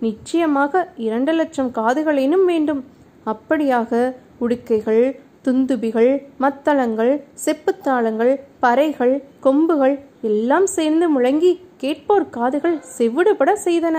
நிச்சயமாக 0.00 0.88
இரண்டு 0.96 1.32
லட்சம் 1.32 1.72
காதுகளேனும் 1.74 2.44
வேண்டும். 2.44 2.82
அப்படியாக 3.26 4.14
உடுக்கைகள் 4.40 5.04
துந்துபிகள் 5.48 6.10
மத்தளங்கள் 6.38 7.12
செப்புத்தாளங்கள் 7.44 8.32
பறைகள் 8.62 9.14
கொம்புகள் 9.40 9.94
எல்லாம் 10.20 10.66
சேர்ந்து 10.66 11.06
முழங்கி 11.14 11.52
கேட்போர் 11.76 12.26
காதுகள் 12.30 12.76
செவிடுபட 12.96 13.50
செய்தன. 13.64 13.96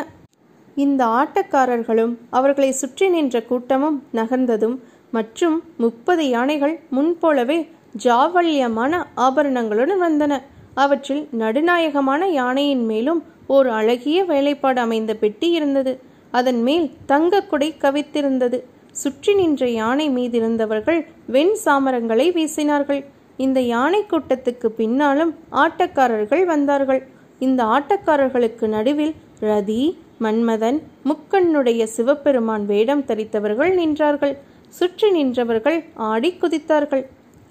இந்த 0.76 1.02
ஆட்டக்காரர்களும் 1.06 2.14
அவர்களை 2.30 2.72
சுற்றி 2.72 3.10
நின்ற 3.10 3.42
கூட்டமும் 3.42 3.98
நகர்ந்ததும் 4.14 4.78
மற்றும் 5.12 5.58
முப்பது 5.78 6.30
யானைகள் 6.30 6.76
முன்போலவே 6.90 7.60
ஜாவல்யமான 8.06 9.02
ஆபரணங்களுடன் 9.28 10.02
வந்தன. 10.08 10.42
அவற்றில் 10.74 11.28
நடுநாயகமான 11.32 12.28
யானையின் 12.40 12.86
மேலும் 12.86 13.24
ஓர் 13.48 13.68
அழகிய 13.68 14.24
வேலைப்பாடு 14.24 14.82
அமைந்த 14.82 15.14
பெட்டி 15.14 15.50
இருந்தது. 15.50 15.94
அதன் 16.32 16.62
மேல் 16.62 16.90
தங்க 17.06 17.42
கவித்திருந்தது. 17.86 18.60
சுற்றி 19.02 19.34
நின்ற 19.36 19.64
யானை 19.70 20.08
மீதிருந்தவர்கள் 20.10 21.00
வெண் 21.36 21.56
சாமரங்களை 21.66 22.28
வீசினார்கள். 22.38 23.02
இந்த 23.46 23.60
யானை 23.74 24.02
கூட்டத்துக்கு 24.04 24.68
பின்னாலும் 24.80 25.32
ஆட்டக்காரர்கள் 25.64 26.44
வந்தார்கள். 26.46 27.02
இந்த 27.40 27.62
ஆட்டக்காரர்களுக்கு 27.76 28.68
நடுவில் 28.76 29.14
ரதி 29.50 29.84
மன்மதன் 30.24 30.80
முக்கண்ணுடைய 31.10 31.84
சிவபெருமான் 31.96 32.66
வேடம் 32.72 33.04
தரித்தவர்கள் 33.10 33.72
நின்றார்கள். 33.80 34.34
சுற்றி 34.80 35.08
நின்றவர்கள் 35.12 35.78
ஆடி 36.10 36.32
குதித்தார்கள். 36.42 37.04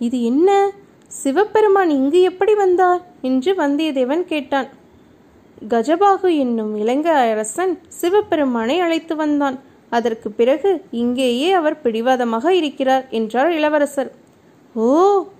இது 0.06 0.18
என்ன? 0.22 0.48
சிவபெருமான் 1.22 1.90
இங்கு 1.90 2.20
எப்படி 2.30 2.54
வந்தார்? 2.54 3.00
என்று 3.28 3.52
வந்தியத்தேவன் 3.54 4.24
கேட்டான். 4.32 4.68
கஜபாகு 5.68 6.30
என்னும் 6.44 6.74
இலங்கை 6.82 7.14
அரசன் 7.32 7.72
சிவபெருமானை 8.00 8.76
அழைத்து 8.80 9.16
வந்தான். 9.16 9.56
அதற்கு 9.96 10.28
பிறகு 10.30 10.70
இங்கேயே 11.02 11.48
அவர் 11.52 11.76
பிடிவாதமாக 11.84 12.54
இருக்கிறார் 12.54 13.04
என்றார் 13.10 13.50
இளவரசர். 13.50 14.10
ஓ 14.74 14.88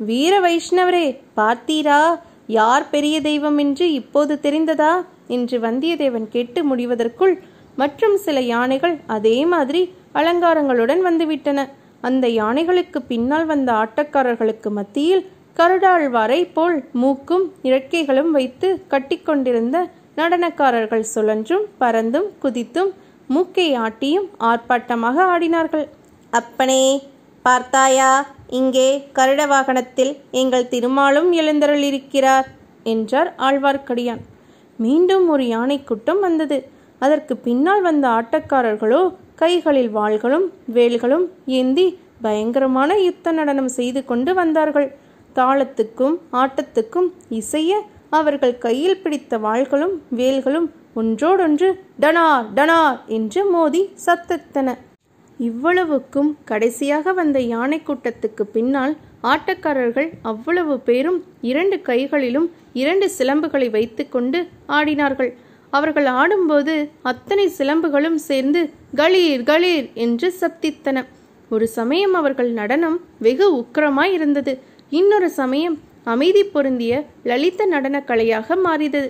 வீர 0.09 0.35
வைஷ்ணவரே 0.40 1.07
பார்த்தீரா? 1.37 2.00
யார் 2.47 2.87
பெரிய 2.90 3.17
தெய்வம் 3.21 3.59
என்று 3.59 3.87
இப்போது 3.93 4.35
தெரிந்ததா? 4.43 4.93
என்று 5.37 5.57
வந்தியத்தேவன் 5.61 6.28
கேட்டு 6.28 6.61
முடிவதற்குள் 6.64 7.35
மற்றும் 7.76 8.17
சில 8.17 8.40
யானைகள் 8.40 8.95
அதே 9.07 9.38
மாதிரி 9.47 9.83
அலங்காரங்களுடன் 10.14 11.02
வந்துவிட்டன. 11.09 11.67
அந்த 12.00 12.26
யானைகளுக்கு 12.28 12.99
பின்னால் 13.09 13.47
வந்த 13.47 13.71
ஆட்டக்காரர்களுக்கு 13.73 14.71
மத்தியில் 14.71 15.26
கருடாழ்வாரை 15.57 16.40
போல் 16.57 16.76
மூக்கும் 17.02 17.45
இறக்கைகளும் 17.69 18.31
வைத்து 18.31 18.69
கட்டிக்கொண்டிருந்த 18.93 19.76
நடனக்காரர்கள் 20.17 21.05
சுழன்றும் 21.14 21.64
பறந்தும் 21.81 22.28
குதித்தும் 22.43 22.90
மூக்கை 23.28 23.68
ஆட்டியும் 23.85 24.28
ஆர்ப்பாட்டமாக 24.50 25.16
ஆடினார்கள். 25.32 25.87
அப்பனே 26.32 26.82
பார்த்தாயா 27.44 28.11
இங்கே 28.58 28.88
கருட 29.16 29.40
வாகனத்தில் 29.47 30.12
எங்கள் 30.40 30.70
திருமாலும் 30.73 31.30
எழுந்தருளிருக்கிறார் 31.40 32.49
என்றார் 32.92 33.30
ஆழ்வார்க்கடியான். 33.47 34.23
மீண்டும் 34.78 35.25
ஒரு 35.35 35.44
யானை 35.47 35.78
கூட்டம் 35.82 36.20
வந்தது. 36.26 36.58
அதற்கு 37.02 37.35
பின்னால் 37.47 37.82
வந்த 37.82 38.04
ஆட்டக்காரர்களோ 38.18 39.02
கைகளில் 39.42 39.90
வாள்களும் 39.90 40.47
வேல்களும் 40.76 41.26
ஏந்தி 41.58 41.87
பயங்கரமான 42.23 42.90
யுத்த 42.99 43.32
நடனம் 43.32 43.70
செய்து 43.78 44.00
கொண்டு 44.04 44.32
வந்தார்கள். 44.35 44.88
தாளத்துக்கும் 45.37 46.16
ஆட்டத்துக்கும் 46.40 47.08
இசைய 47.38 47.73
அவர்கள் 48.18 48.54
கையில் 48.58 49.00
பிடித்த 49.02 49.38
வாள்களும் 49.38 49.94
வேல்களும் 50.18 50.68
ஒன்றோடொன்று 50.99 51.69
டனார் 52.02 52.47
டனார் 52.59 52.99
என்று 53.17 53.40
மோதி 53.55 53.83
சத்தத்தன. 54.07 54.69
இவ்வளவுக்கும் 55.38 56.31
கடைசியாக 56.50 57.12
வந்த 57.19 57.38
யானை 57.52 57.78
கூட்டத்துக்கு 57.88 58.45
பின்னால் 58.55 58.95
ஆட்டக்காரர்கள் 59.33 60.09
அவ்வளவு 60.31 60.75
பேரும் 60.88 61.19
இரண்டு 61.50 61.76
கைகளிலும் 61.88 62.49
இரண்டு 62.83 63.07
சிலம்புகளை 63.19 63.69
வைத்துக்கொண்டு 63.76 64.40
ஆடினார்கள். 64.78 65.31
அவர்கள் 65.73 66.09
ஆடும்போது 66.21 66.75
அத்தனை 67.11 67.47
சிலம்புகளும் 67.59 68.19
சேர்ந்து 68.28 68.61
களீர் 69.00 69.45
களீர் 69.50 69.88
என்று 70.05 70.28
சப்தித்தன. 70.40 70.99
ஒரு 71.50 71.67
சமயம் 71.78 72.14
அவர்கள் 72.21 72.50
நடனம் 72.61 72.99
வெகு 73.26 73.47
உக்கிரமாய் 73.61 74.14
இருந்தது 74.17 74.52
இன்னொரு 74.99 75.28
சமயம் 75.40 75.76
அமைதி 76.12 76.43
பொருந்திய 76.52 76.93
லலித 77.31 77.62
நடனக் 77.75 78.09
கலையாக 78.11 78.57
மாறியது. 78.67 79.02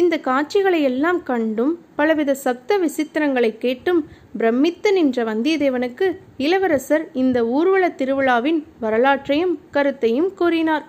இந்த 0.00 0.14
காட்சிகளை 0.26 0.78
எல்லாம் 0.88 1.18
கண்டும் 1.30 1.72
பலவித 1.96 2.34
சப்த 2.44 2.78
விசித்திரங்களை 2.84 3.50
கேட்டும் 3.64 4.00
பிரமித்து 4.38 4.90
நின்ற 4.92 5.24
வந்தியத்தேவனுக்கு 5.30 6.06
இளவரசர் 6.44 7.04
இந்த 7.22 7.38
ஊர்வல 7.56 7.90
திருவிழாவின் 8.00 8.60
வரலாற்றையும் 8.84 9.54
கருத்தையும் 9.70 10.30
கூறினார். 10.34 10.86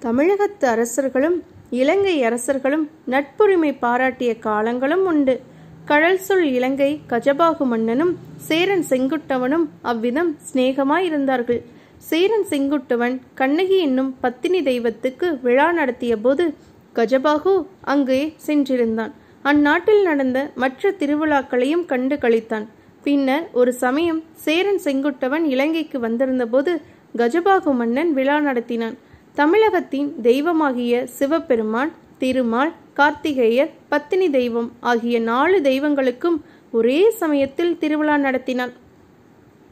தமிழகத்து 0.00 0.66
அரசர்களும் 0.74 1.36
இலங்கை 1.80 2.16
அரசர்களும் 2.28 2.86
நட்புரிமை 3.12 3.72
பாராட்டிய 3.84 4.32
காலங்களும் 4.48 5.04
உண்டு. 5.12 5.34
கடல் 5.90 6.20
சொல் 6.26 6.48
இலங்கை 6.56 6.90
கஜபாகு 7.12 7.64
மன்னனும் 7.72 8.12
சேரன் 8.48 8.84
செங்குட்டவனும் 8.90 9.66
அவ்விதம் 9.90 10.30
சிநேகமாயிருந்தார்கள். 10.48 11.62
சேரன் 12.10 12.46
செங்குட்டுவன் 12.50 13.16
கண்ணகி 13.40 13.76
என்னும் 13.78 14.10
பத்தினி 14.20 14.60
தெய்வத்துக்கு 14.62 15.26
விழா 15.44 15.68
நடத்திய 15.72 16.14
போது 16.24 16.44
கஜபாகு 16.98 17.52
அங்கே 17.92 18.20
சென்றிருந்தான். 18.46 19.12
அந்நாட்டில் 19.50 20.02
நடந்த 20.08 20.38
மற்ற 20.62 20.90
திருவிழாக்களையும் 21.00 21.84
கண்டு 21.92 22.16
கழித்தான் 22.24 22.66
பின்னர் 23.06 23.46
ஒரு 23.60 23.72
சமயம் 23.82 24.20
சேரன் 24.44 24.80
செங்குட்டவன் 24.84 25.44
இலங்கைக்கு 25.54 25.98
வந்திருந்தபோது 26.06 26.72
கஜபாகு 27.20 27.72
மன்னன் 27.80 28.12
விழா 28.18 28.36
நடத்தினான். 28.46 28.96
தமிழகத்தின் 29.40 30.08
தெய்வமாகிய 30.28 31.02
சிவபெருமான் 31.18 31.92
திருமால் 32.22 32.72
கார்த்திகேயர் 32.98 33.72
பத்தினி 33.92 34.28
தெய்வம் 34.38 34.70
ஆகிய 34.90 35.16
நாலு 35.30 35.56
தெய்வங்களுக்கும் 35.68 36.38
ஒரே 36.78 37.00
சமயத்தில் 37.20 37.72
திருவிழா 37.82 38.16
நடத்தினான். 38.26 38.72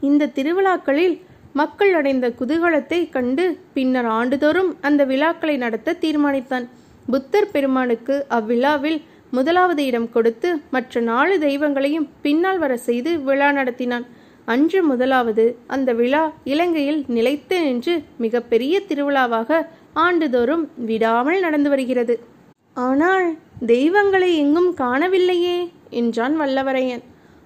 இந்த 0.09 0.31
திருவிழாக்களில் 0.37 1.15
மக்கள் 1.61 1.91
அடைந்த 1.99 2.27
குதூகலத்தை 2.39 2.99
கண்டு 3.15 3.45
பின்னர் 3.73 4.09
ஆண்டுதோறும் 4.19 4.71
அந்த 4.87 5.01
விழாக்களை 5.11 5.57
நடத்த 5.65 5.97
தீர்மானித்தான். 6.05 6.65
புத்தர் 7.11 7.51
பெருமானுக்கு 7.51 8.15
அவ்விழாவில் 8.27 8.99
முதலாவது 9.29 9.85
இடம் 9.85 10.09
கொடுத்து 10.11 10.49
மற்ற 10.71 11.01
நாலு 11.01 11.35
தெய்வங்களையும் 11.39 12.09
பின்னால் 12.21 12.59
வர 12.59 12.73
செய்து 12.77 13.11
விழா 13.19 13.51
நடத்தினான். 13.51 14.05
அன்று 14.45 14.79
முதலாவது 14.83 15.45
அந்த 15.67 15.89
விழா 15.93 16.23
இலங்கையில் 16.43 17.05
நிலைத்து 17.07 17.57
நின்று 17.61 17.93
மிகப்பெரிய 18.17 18.81
திருவிழாவாக 18.89 19.59
ஆண்டுதோறும் 20.05 20.63
விடாமல் 20.85 21.39
நடந்து 21.39 21.69
வருகிறது. 21.69 22.15
ஆனால் 22.77 23.27
தெய்வங்களை 23.65 24.29
எங்கும் 24.37 24.71
காணவில்லையே 24.77 25.57
என்றான் 25.89 26.35
வல்லவரையன். 26.41 27.03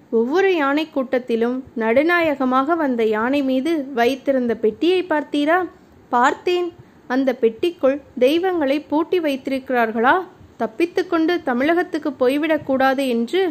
ஒவ்வொரு 0.10 0.56
யானை 0.56 0.86
கூட்டத்திலும் 0.88 1.58
நடுநாயகமாக 1.76 2.76
வந்த 2.76 3.06
யானை 3.06 3.42
மீது 3.44 3.72
வைத்திருந்த 3.94 4.56
பெட்டியை 4.56 5.02
பார்த்தீரா? 5.04 5.58
பார்த்தேன். 6.10 6.68
அந்த 7.08 7.38
பெட்டிக்குள் 7.42 7.98
தெய்வங்களை 8.20 8.78
பூட்டி 8.80 9.20
வைத்திருக்கிறார்களா? 9.20 10.16
தப்பித்துக்கொண்டு 10.60 11.34
தமிழகத்துக்கு 11.44 12.12
போய்விடக்கூடாது 12.20 13.04
என்று? 13.08 13.42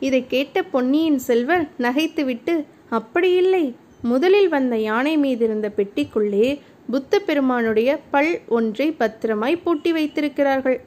இதை 0.00 0.26
கேட்ட 0.26 0.62
பொன்னியின் 0.62 1.18
செல்வர் 1.18 1.64
நகைத்துவிட்டு 1.78 2.54
அப்படியில்லை 2.90 3.64
முதலில் 4.02 4.48
வந்த 4.48 4.74
யானை 4.78 5.14
மீதிருந்த 5.18 5.68
பெட்டிக்குள்ளே 5.76 6.48
புத்த 6.90 7.18
பெருமானுடைய 7.18 7.90
பல் 8.10 8.32
ஒன்றை 8.48 8.86
பத்திரமாய் 8.92 9.62
பூட்டி 9.64 9.90
வைத்திருக்கிறார்கள். 9.92 10.78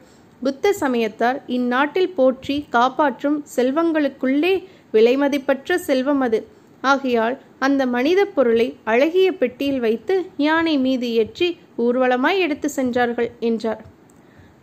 புத்த 0.41 0.73
சமயத்தார் 0.79 1.37
இந்நாட்டில் 1.47 2.13
போற்றி 2.15 2.55
காப்பாற்றும் 2.69 3.45
செல்வங்களுக்குள்ளே 3.55 4.53
விலைமதிப்பற்ற 4.93 5.75
செல்வம் 5.87 6.21
அது. 6.21 6.39
ஆகையால் 6.81 7.35
அந்த 7.59 7.81
மனித 7.85 8.21
பொருளை 8.35 8.67
அழகிய 8.83 9.29
பெட்டியில் 9.31 9.79
வைத்து 9.79 10.15
யானை 10.37 10.75
மீது 10.77 11.07
ஏற்றி 11.13 11.49
ஊர்வலமாய் 11.79 12.37
எடுத்து 12.37 12.69
சென்றார்கள் 12.69 13.31
என்றார். 13.39 13.81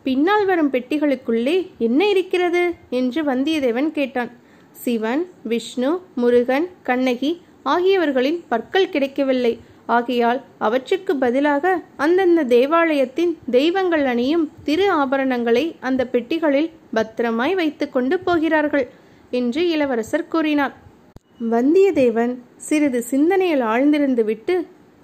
பின்னால் 0.02 0.44
வரும் 0.44 0.72
பெட்டிகளுக்குள்ளே 0.72 1.54
என்ன 1.78 2.08
இருக்கிறது? 2.08 2.62
என்று 2.90 3.22
வந்தியத்தேவன் 3.22 3.90
கேட்டான். 3.90 4.30
சிவன் 4.72 5.22
விஷ்ணு 5.42 5.90
முருகன் 6.14 6.68
கண்ணகி 6.82 7.30
ஆகியவர்களின் 7.64 8.44
பற்கள் 8.48 8.90
கிடைக்கவில்லை. 8.90 9.54
ஆகையால் 9.86 10.40
அவற்றுக்கு 10.58 11.16
பதிலாக 11.16 11.64
அந்தந்த 11.96 12.44
தேவாலயத்தின் 12.44 13.38
தெய்வங்கள் 13.50 14.04
அணியும் 14.04 14.52
திரு 14.64 14.86
ஆபரணங்களை 14.92 15.76
அந்த 15.80 16.04
பெட்டிகளில் 16.06 16.70
பத்திரமாய் 16.94 17.54
வைத்து 17.54 17.90
கொண்டு 17.90 18.20
போகிறார்கள் 18.20 18.86
என்று 19.30 19.68
இளவரசர் 19.68 20.28
கூறினார். 20.28 20.74
வந்தியத்தேவன் 21.50 22.34
சிறிது 22.56 23.02
சிந்தனையில் 23.02 23.60
ஆழ்ந்திருந்து 23.60 24.24
விட்டு 24.24 24.54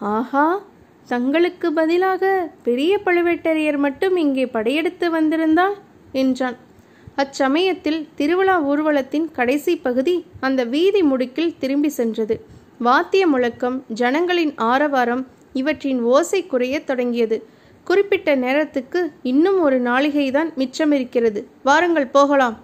ஆஹா! 0.00 0.46
தங்களுக்கு 1.06 1.72
பதிலாக 1.72 2.50
பெரிய 2.62 3.00
பழுவேட்டரையர் 3.04 3.76
மட்டும் 3.76 4.16
இங்கே 4.16 4.46
படையெடுத்து 4.46 5.10
வந்திருந்தால்? 5.10 5.74
என்றான். 6.12 6.56
அச்சமயத்தில் 7.16 8.08
திருவிழா 8.14 8.62
ஊர்வலத்தின் 8.62 9.30
கடைசி 9.32 9.76
பகுதி 9.76 10.24
அந்த 10.40 10.64
வீதி 10.64 11.02
முடுக்கில் 11.02 11.54
திரும்பி 11.58 11.88
சென்றது. 11.88 12.44
வாத்திய 12.78 13.26
முழக்கம் 13.26 13.84
ஜனங்களின் 13.88 14.54
ஆரவாரம் 14.56 15.26
இவற்றின் 15.52 16.02
ஓசை 16.02 16.46
குறையத் 16.46 16.86
தொடங்கியது. 16.86 17.44
குறிப்பிட்ட 17.84 18.34
நேரத்துக்கு 18.34 19.12
இன்னும் 19.22 19.60
ஒரு 19.60 19.82
நாளிகைதான் 19.82 20.52
மிச்சமிருக்கிறது. 20.58 21.44
வாருங்கள் 21.62 22.06
போகலாம் 22.06 22.58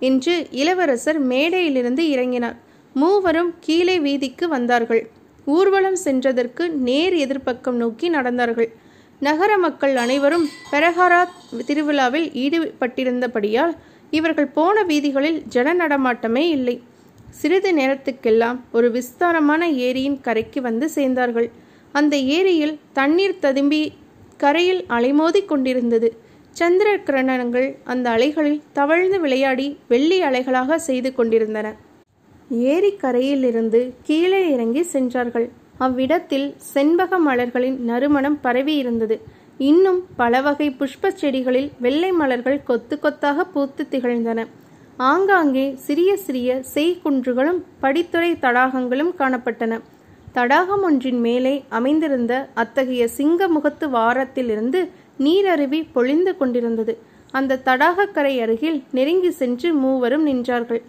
என்று 0.00 0.46
இளவரசர் 0.50 1.26
மேடையிலிருந்து 1.26 2.04
இறங்கினார். 2.08 2.56
மூவரும் 2.94 3.54
கீழே 3.60 4.00
வீதிக்கு 4.00 4.48
வந்தார்கள். 4.48 5.08
ஊர்வலம் 5.54 5.98
சென்றதற்கு 6.04 6.64
நேர் 6.88 7.14
எதிர்ப்பக்கம் 7.14 7.78
நோக்கி 7.82 8.10
நடந்தார்கள். 8.10 8.68
நகர 9.20 9.58
மக்கள் 9.58 9.96
அனைவரும் 9.96 10.46
பெரஹாரா 10.72 11.20
திருவிழாவில் 11.66 12.28
ஈடுபட்டிருந்தபடியால் 12.44 13.74
இவர்கள் 14.10 14.54
போன 14.58 14.82
வீதிகளில் 14.82 15.38
ஜன 15.48 15.74
நடமாட்டமே 15.74 16.44
இல்லை. 16.56 16.82
சிறிது 17.30 17.70
நேரத்துக்கெல்லாம் 17.76 18.58
ஒரு 18.72 18.90
விஸ்தாரமான 18.90 19.70
ஏரியின் 19.70 20.20
கரைக்கு 20.20 20.60
வந்து 20.62 20.90
சேர்ந்தார்கள். 20.94 21.48
அந்த 21.92 22.16
ஏரியில் 22.16 22.78
தண்ணீர் 22.92 23.38
ததும்பி 23.38 23.92
கரையில் 24.36 24.84
அலைமோதி 24.88 25.44
கொண்டிருந்தது. 25.44 26.08
சந்திர 26.50 26.88
கிரணங்கள் 26.96 27.68
அந்த 27.84 28.10
அலைகளில் 28.10 28.62
தவழ்ந்து 28.72 29.20
விளையாடி 29.20 29.66
வெள்ளி 29.88 30.22
அலைகளாக 30.22 30.74
செய்து 30.74 31.14
கொண்டிருந்தன. 31.14 31.66
ஏரிக்கரையிலிருந்து 32.50 33.92
கீழே 34.02 34.52
இறங்கி 34.52 34.82
சென்றார்கள். 34.82 35.48
அவ்விடத்தில் 35.78 36.54
செண்பக 36.74 37.18
மலர்களின் 37.18 37.78
நறுமணம் 37.78 38.38
பரவி 38.40 38.76
இருந்தது 38.76 39.20
இன்னும் 39.58 40.06
பல 40.16 40.40
வகை 40.40 40.70
புஷ்ப 40.70 41.10
செடிகளில் 41.20 41.70
வெள்ளை 41.78 42.12
மலர்கள் 42.12 42.62
கொத்து 42.62 42.98
கொத்தாக 42.98 43.44
பூத்து 43.44 43.86
திகழ்ந்தன. 43.90 44.46
ஆங்காங்கே 44.96 45.74
சிறிய 45.76 46.16
சிறிய 46.16 46.62
செய்குன்றுகளும் 46.74 47.60
படித்துறை 47.82 48.30
தடாகங்களும் 48.40 49.12
காணப்பட்டன. 49.18 49.80
தடாகம் 50.32 50.82
ஒன்றின் 50.82 51.20
மேலே 51.20 51.64
அமைந்திருந்த 51.68 52.48
அத்தகைய 52.54 53.08
சிங்க 53.08 53.48
முகத்து 53.48 53.90
வாரத்திலிருந்து 53.90 54.88
நீரருவி 55.18 55.86
பொழிந்து 55.92 56.36
கொண்டிருந்தது. 56.36 56.98
அந்த 57.30 57.60
தடாகக்கரை 57.64 58.40
அருகில் 58.40 58.82
நெருங்கி 58.90 59.30
சென்று 59.30 59.74
மூவரும் 59.74 60.26
நின்றார்கள். 60.26 60.82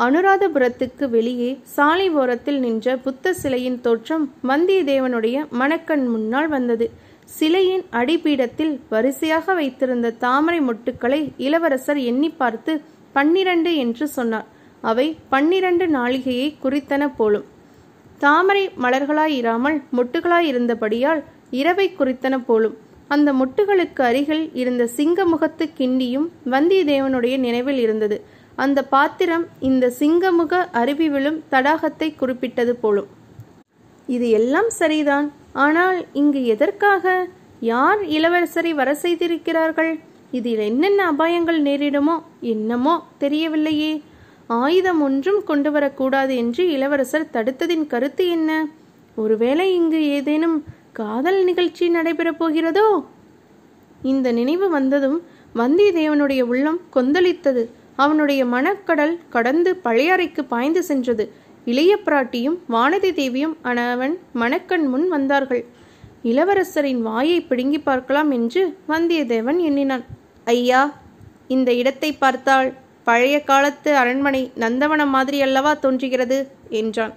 அனுராதபுரத்துக்கு 0.00 1.04
வெளியே 1.08 1.58
சாலை 1.74 2.06
ஓரத்தில் 2.10 2.58
நின்ற 2.58 2.96
புத்த 2.96 3.32
சிலையின் 3.32 3.80
தோற்றம் 3.80 4.24
வந்தியத்தேவனுடைய 4.48 5.36
மணக்கண் 5.60 6.06
முன்னால் 6.06 6.48
வந்தது. 6.48 6.90
சிலையின் 7.24 7.84
அடிப்பீடத்தில் 7.90 8.80
வரிசையாக 8.88 9.54
வைத்திருந்த 9.54 10.10
தாமரை 10.10 10.60
மொட்டுக்களை 10.60 11.20
இளவரசர் 11.36 12.00
எண்ணி 12.10 12.30
பார்த்து 12.30 12.80
பன்னிரண்டு 13.12 13.76
என்று 13.76 14.08
சொன்னார். 14.08 14.48
அவை 14.80 15.06
பன்னிரண்டு 15.28 15.86
நாளிகையை 15.86 16.48
குறித்தன 16.64 17.08
போலும். 17.16 17.46
தாமரை 18.18 18.70
மலர்களாயிராமல் 18.82 19.78
மொட்டுகளாயிருந்தபடியால் 19.96 21.22
இரவை 21.50 21.94
குறித்தன 21.98 22.44
போலும். 22.44 22.76
அந்த 23.08 23.32
மொட்டுகளுக்கு 23.32 24.02
அருகில் 24.02 24.44
இருந்த 24.54 24.84
சிங்கமுகத்து 24.96 25.64
கிண்டியும் 25.78 26.28
வந்தியத்தேவனுடைய 26.50 27.34
நினைவில் 27.38 27.78
இருந்தது. 27.78 28.16
அந்த 28.62 28.80
பாத்திரம் 28.84 29.44
இந்த 29.68 29.92
சிங்கமுக 29.98 30.54
அருவி 30.80 31.08
விழும் 31.08 31.38
தடாகத்தை 31.50 32.08
குறிப்பிட்டது 32.16 32.74
போலும். 32.76 33.08
இது 34.06 34.30
எல்லாம் 34.30 34.70
சரிதான். 34.80 35.32
ஆனால் 35.52 35.98
இங்கு 36.12 36.40
எதற்காக? 36.46 37.26
யார் 37.60 38.00
இளவரசரை 38.16 38.72
வர 38.80 38.90
செய்திருக்கிறார்கள்? 38.94 39.92
இதில் 40.30 40.58
என்னென்ன 40.58 41.00
அபாயங்கள் 41.12 41.60
நேரிடுமோ 41.62 42.16
என்னமோ 42.52 42.94
தெரியவில்லையே. 43.20 43.92
ஆயுதம் 44.46 45.00
ஒன்றும் 45.00 45.42
கொண்டு 45.44 45.70
வரக்கூடாது 45.70 46.36
என்று 46.36 46.62
இளவரசர் 46.70 47.30
தடுத்ததின் 47.32 47.86
கருத்து 47.86 48.24
என்ன? 48.28 48.50
ஒருவேளை 49.16 49.66
இங்கு 49.74 50.00
ஏதேனும் 50.08 50.56
காதல் 50.92 51.44
நிகழ்ச்சி 51.44 51.84
நடைபெறப் 51.88 52.40
போகிறதோ? 52.40 52.88
இந்த 54.02 54.32
நினைவு 54.32 54.66
வந்ததும் 54.70 55.18
வந்தியத்தேவனுடைய 55.54 56.42
உள்ளம் 56.42 56.80
கொந்தளித்தது. 56.96 57.64
அவனுடைய 57.96 58.46
மனக்கடல் 58.46 59.14
கடந்து 59.28 59.70
பழையறைக்கு 59.84 60.42
பாய்ந்து 60.48 60.82
சென்றது. 60.82 61.24
இளைய 61.64 61.92
பிராட்டியும் 62.06 62.56
வானதி 62.68 63.10
தேவியும் 63.14 63.56
அனவன் 63.62 64.14
மணக்கண் 64.32 64.86
முன் 64.86 65.08
வந்தார்கள். 65.08 65.64
இளவரசரின் 66.22 67.02
வாயை 67.02 67.38
பிடுங்கி 67.40 67.78
பார்க்கலாம் 67.78 68.30
என்று 68.30 68.62
வந்தியத்தேவன் 68.88 69.58
எண்ணினான். 69.58 70.04
ஐயா 70.44 70.82
இந்த 71.48 71.70
இடத்தை 71.72 72.10
பார்த்தால் 72.12 72.68
பழைய 73.04 73.36
காலத்து 73.42 73.90
அரண்மனை 73.96 74.52
நந்தவனம் 74.54 75.12
மாதிரி 75.16 75.38
அல்லவா 75.42 75.72
தோன்றுகிறது? 75.78 76.38
என்றான். 76.68 77.14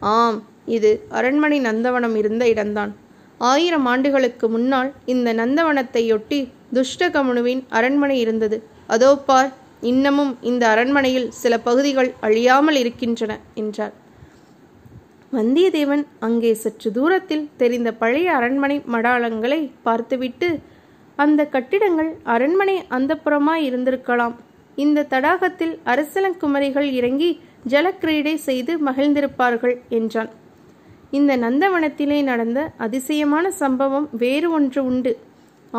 ஆம் 0.00 0.38
இது 0.66 0.90
அரண்மனை 1.08 1.58
நந்தவனம் 1.60 2.14
இருந்த 2.14 2.48
இடம்தான். 2.48 2.92
ஆயிரம் 3.40 3.86
ஆண்டுகளுக்கு 3.86 4.48
முன்னால் 4.48 4.90
இந்த 5.04 5.28
நந்தவனத்தையொட்டி 5.32 6.40
துஷ்டகமனுவின் 6.74 7.62
அரண்மனை 7.68 8.18
இருந்தது. 8.18 8.56
அதோ 8.86 9.10
பார் 9.28 9.50
இன்னமும் 9.90 10.32
இந்த 10.50 10.64
அரண்மனையில் 10.72 11.28
சில 11.40 11.54
பகுதிகள் 11.58 12.10
அழியாமல் 12.26 12.78
இருக்கின்றன 12.82 13.32
என்றார். 13.60 13.94
வந்தியத்தேவன் 15.36 16.04
அங்கே 16.26 16.52
சற்று 16.62 16.88
தூரத்தில் 16.92 17.44
தெரிந்த 17.60 17.90
பழைய 18.02 18.28
அரண்மனை 18.38 18.76
மடாலங்களை 18.94 19.60
பார்த்துவிட்டு 19.86 20.48
அந்த 21.18 21.40
கட்டிடங்கள் 21.54 22.10
அரண்மனை 22.34 22.76
அந்தப்புறமாய் 22.96 23.64
இருந்திருக்கலாம். 23.68 24.34
இந்த 24.84 25.06
தடாகத்தில் 25.14 25.74
அரசலங்குமரிகள் 25.92 26.88
இறங்கி 26.98 27.30
ஜலக்கிரீடை 27.72 28.34
செய்து 28.48 28.72
மகிழ்ந்திருப்பார்கள் 28.88 29.74
என்றான். 29.98 30.30
இந்த 31.18 31.32
நந்தவனத்திலே 31.36 32.18
நடந்த 32.30 32.60
அதிசயமான 32.86 33.46
சம்பவம் 33.62 34.06
வேறு 34.22 34.48
ஒன்று 34.50 34.80
உண்டு. 34.90 35.12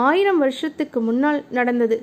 ஆயிரம் 0.08 0.42
வருஷத்துக்கு 0.44 1.00
முன்னால் 1.02 1.40
நடந்தது. 1.58 1.98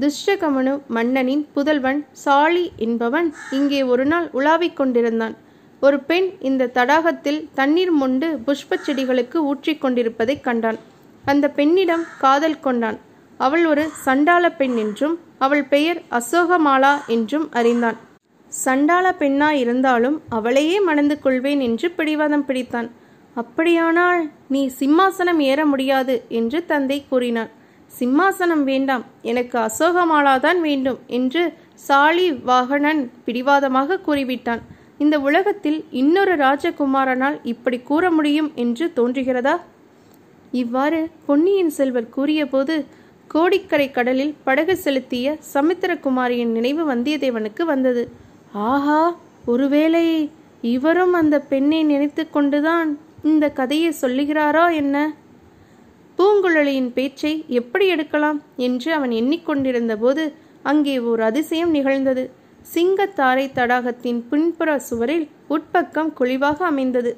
துஷ்டகமனு 0.00 0.80
மன்னனின் 0.86 1.42
புதல்வன் 1.54 2.06
சாலி 2.10 2.72
என்பவன் 2.76 3.34
இங்கே 3.50 3.82
ஒரு 3.82 4.04
நாள் 4.04 4.28
உலாவிக் 4.32 4.76
கொண்டிருந்தான். 4.76 5.34
ஒரு 5.80 5.98
பெண் 6.00 6.28
இந்த 6.40 6.70
தடாகத்தில் 6.74 7.48
தண்ணீர் 7.54 7.90
மொண்டு 7.90 8.28
புஷ்ப 8.46 8.78
செடிகளுக்கு 8.86 9.36
ஊற்றிக் 9.36 9.80
கொண்டிருப்பதைக் 9.80 10.44
கண்டான். 10.44 10.78
அந்த 11.24 11.50
பெண்ணிடம் 11.50 12.04
காதல் 12.18 12.60
கொண்டான். 12.60 12.98
அவள் 13.38 13.66
ஒரு 13.66 13.84
சண்டாள 13.88 14.44
பெண் 14.52 14.76
என்றும் 14.76 15.18
அவள் 15.38 15.64
பெயர் 15.64 16.02
அசோகமாலா 16.10 16.94
என்றும் 17.06 17.46
அறிந்தான். 17.52 17.98
சண்டாள 18.48 19.14
பெண்ணா 19.18 19.50
இருந்தாலும் 19.50 20.22
அவளையே 20.28 20.80
மணந்து 20.80 21.18
கொள்வேன் 21.18 21.60
என்று 21.60 21.90
பிடிவாதம் 21.90 22.46
பிடித்தான். 22.48 22.88
அப்படியானால் 23.34 24.22
நீ 24.48 24.70
சிம்மாசனம் 24.78 25.38
ஏற 25.38 25.66
முடியாது 25.66 26.24
என்று 26.28 26.66
தந்தை 26.66 27.04
கூறினான். 27.08 27.50
சிம்மாசனம் 27.98 28.64
வேண்டாம். 28.64 29.04
எனக்கு 29.22 29.58
அசோகமாலாதான் 29.58 30.60
வேண்டும் 30.60 30.98
என்று 31.06 31.52
சாலி 31.74 32.32
வாகனன் 32.32 33.10
பிடிவாதமாக 33.24 33.98
கூறிவிட்டான். 34.06 34.62
இந்த 34.98 35.20
உலகத்தில் 35.20 35.84
இன்னொரு 35.90 36.36
ராஜகுமாரனால் 36.36 37.36
இப்படி 37.42 37.78
கூற 37.80 38.10
முடியும் 38.10 38.52
என்று 38.54 38.92
தோன்றுகிறதா? 38.96 39.54
இவ்வாறு 40.50 41.08
பொன்னியின் 41.26 41.70
செல்வர் 41.70 42.08
கூறியபோது 42.08 42.74
கோடிக்கரை 43.28 43.90
கடலில் 43.90 44.34
படகு 44.44 44.76
செலுத்திய 44.76 45.36
சமுத்திரகுமாரியின் 45.54 46.52
நினைவு 46.56 46.94
வந்தியத்தேவனுக்கு 46.94 47.62
வந்தது. 47.62 48.02
ஆஹா 48.52 49.16
ஒருவேளை 49.46 50.30
இவரும் 50.60 51.12
அந்த 51.12 51.40
பெண்ணை 51.40 51.82
நினைத்து 51.82 52.30
கொண்டுதான் 52.30 52.98
இந்த 53.22 53.50
கதையை 53.50 53.92
சொல்லுகிறாரா 54.00 54.72
என்ன? 54.72 54.96
பூங்குழலியின் 56.22 56.90
பேச்சை 56.92 57.44
எப்படி 57.48 57.88
எடுக்கலாம் 57.88 58.42
என்று 58.56 58.92
அவன் 58.92 59.10
எண்ணிக்கொண்டிருந்த 59.10 59.94
போது 59.96 60.24
அங்கே 60.62 60.94
ஓர் 60.98 61.20
அதிசயம் 61.20 61.70
நிகழ்ந்தது. 61.70 62.30
சிங்கத்தாரை 62.74 63.46
தடாகத்தின் 63.54 64.20
பின்புற 64.30 64.78
சுவரில் 64.78 65.24
உட்பக்கம் 65.50 66.12
குழிவாக 66.12 66.64
அமைந்தது. 66.64 67.12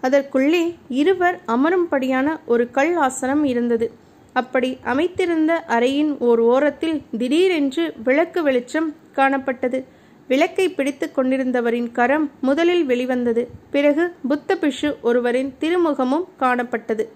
அதற்குள்ளே 0.00 0.74
இருவர் 0.88 1.38
அமரும்படியான 1.46 2.36
ஒரு 2.46 2.70
கல் 2.70 2.94
ஆசனம் 3.06 3.44
இருந்தது. 3.44 3.88
அப்படி 4.32 4.78
அமைத்திருந்த 4.84 5.52
அறையின் 5.68 6.12
ஓர் 6.18 6.40
ஓரத்தில் 6.52 7.02
திடீரென்று 7.18 7.94
விளக்கு 8.04 8.42
வெளிச்சம் 8.42 8.94
காணப்பட்டது. 9.16 9.84
விளக்கை 10.28 10.68
பிடித்து 10.68 11.08
கொண்டிருந்தவரின் 11.16 11.92
கரம் 11.92 12.30
முதலில் 12.40 12.84
வெளிவந்தது. 12.84 13.44
பிறகு 13.70 14.06
புத்த 14.28 14.58
பிஷு 14.62 14.90
ஒருவரின் 15.00 15.52
திருமுகமும் 15.60 16.28
காணப்பட்டது. 16.38 17.06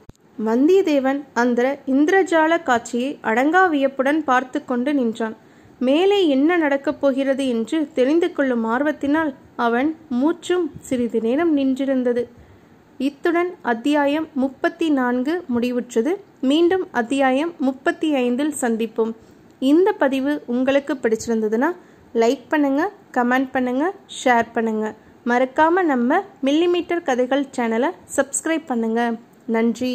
வந்தியத்தேவன் 0.46 1.20
அந்த 1.32 1.80
இந்திரஜால 1.86 2.62
காட்சியை 2.62 3.18
அடங்கா 3.22 3.68
வியப்புடன் 3.68 4.24
பார்த்து 4.24 4.64
கொண்டு 4.64 4.94
நின்றான். 4.94 5.36
மேலே 5.78 6.28
என்ன 6.28 6.56
நடக்கப் 6.56 7.00
போகிறது 7.00 7.48
என்று 7.48 7.88
தெரிந்து 7.94 8.32
கொள்ளும் 8.32 8.64
ஆர்வத்தினால் 8.66 9.34
அவன் 9.56 9.96
மூச்சும் 10.08 10.66
சிறிது 10.80 11.20
நேரம் 11.20 11.52
நின்றிருந்தது. 11.56 12.22
இத்துடன் 12.98 13.50
அத்தியாயம் 13.62 14.28
முப்பத்தி 14.34 14.90
நான்கு 14.90 15.44
முடிவுற்றது. 15.54 16.14
மீண்டும் 16.40 16.88
அத்தியாயம் 16.90 17.52
முப்பத்தி 17.58 18.14
ஐந்தில் 18.14 18.54
சந்திப்போம். 18.60 19.12
இந்த 19.58 19.92
பதிவு 19.92 20.42
உங்களுக்கு 20.46 20.94
பிடிச்சிருந்ததுன்னா 20.94 21.70
லைக் 22.14 22.44
பண்ணுங்க 22.48 22.90
கமெண்ட் 23.12 23.48
பண்ணுங்க 23.52 23.94
ஷேர் 24.24 24.48
பண்ணுங்க. 24.52 24.94
மறக்காம 25.26 25.82
நம்ம 25.82 26.20
மில்லிமீட்டர் 26.44 27.02
கதைகள் 27.02 27.46
சேனலை 27.56 27.90
சப்ஸ்கிரைப் 28.16 28.66
பண்ணுங்க. 28.66 29.12
நன்றி. 29.46 29.94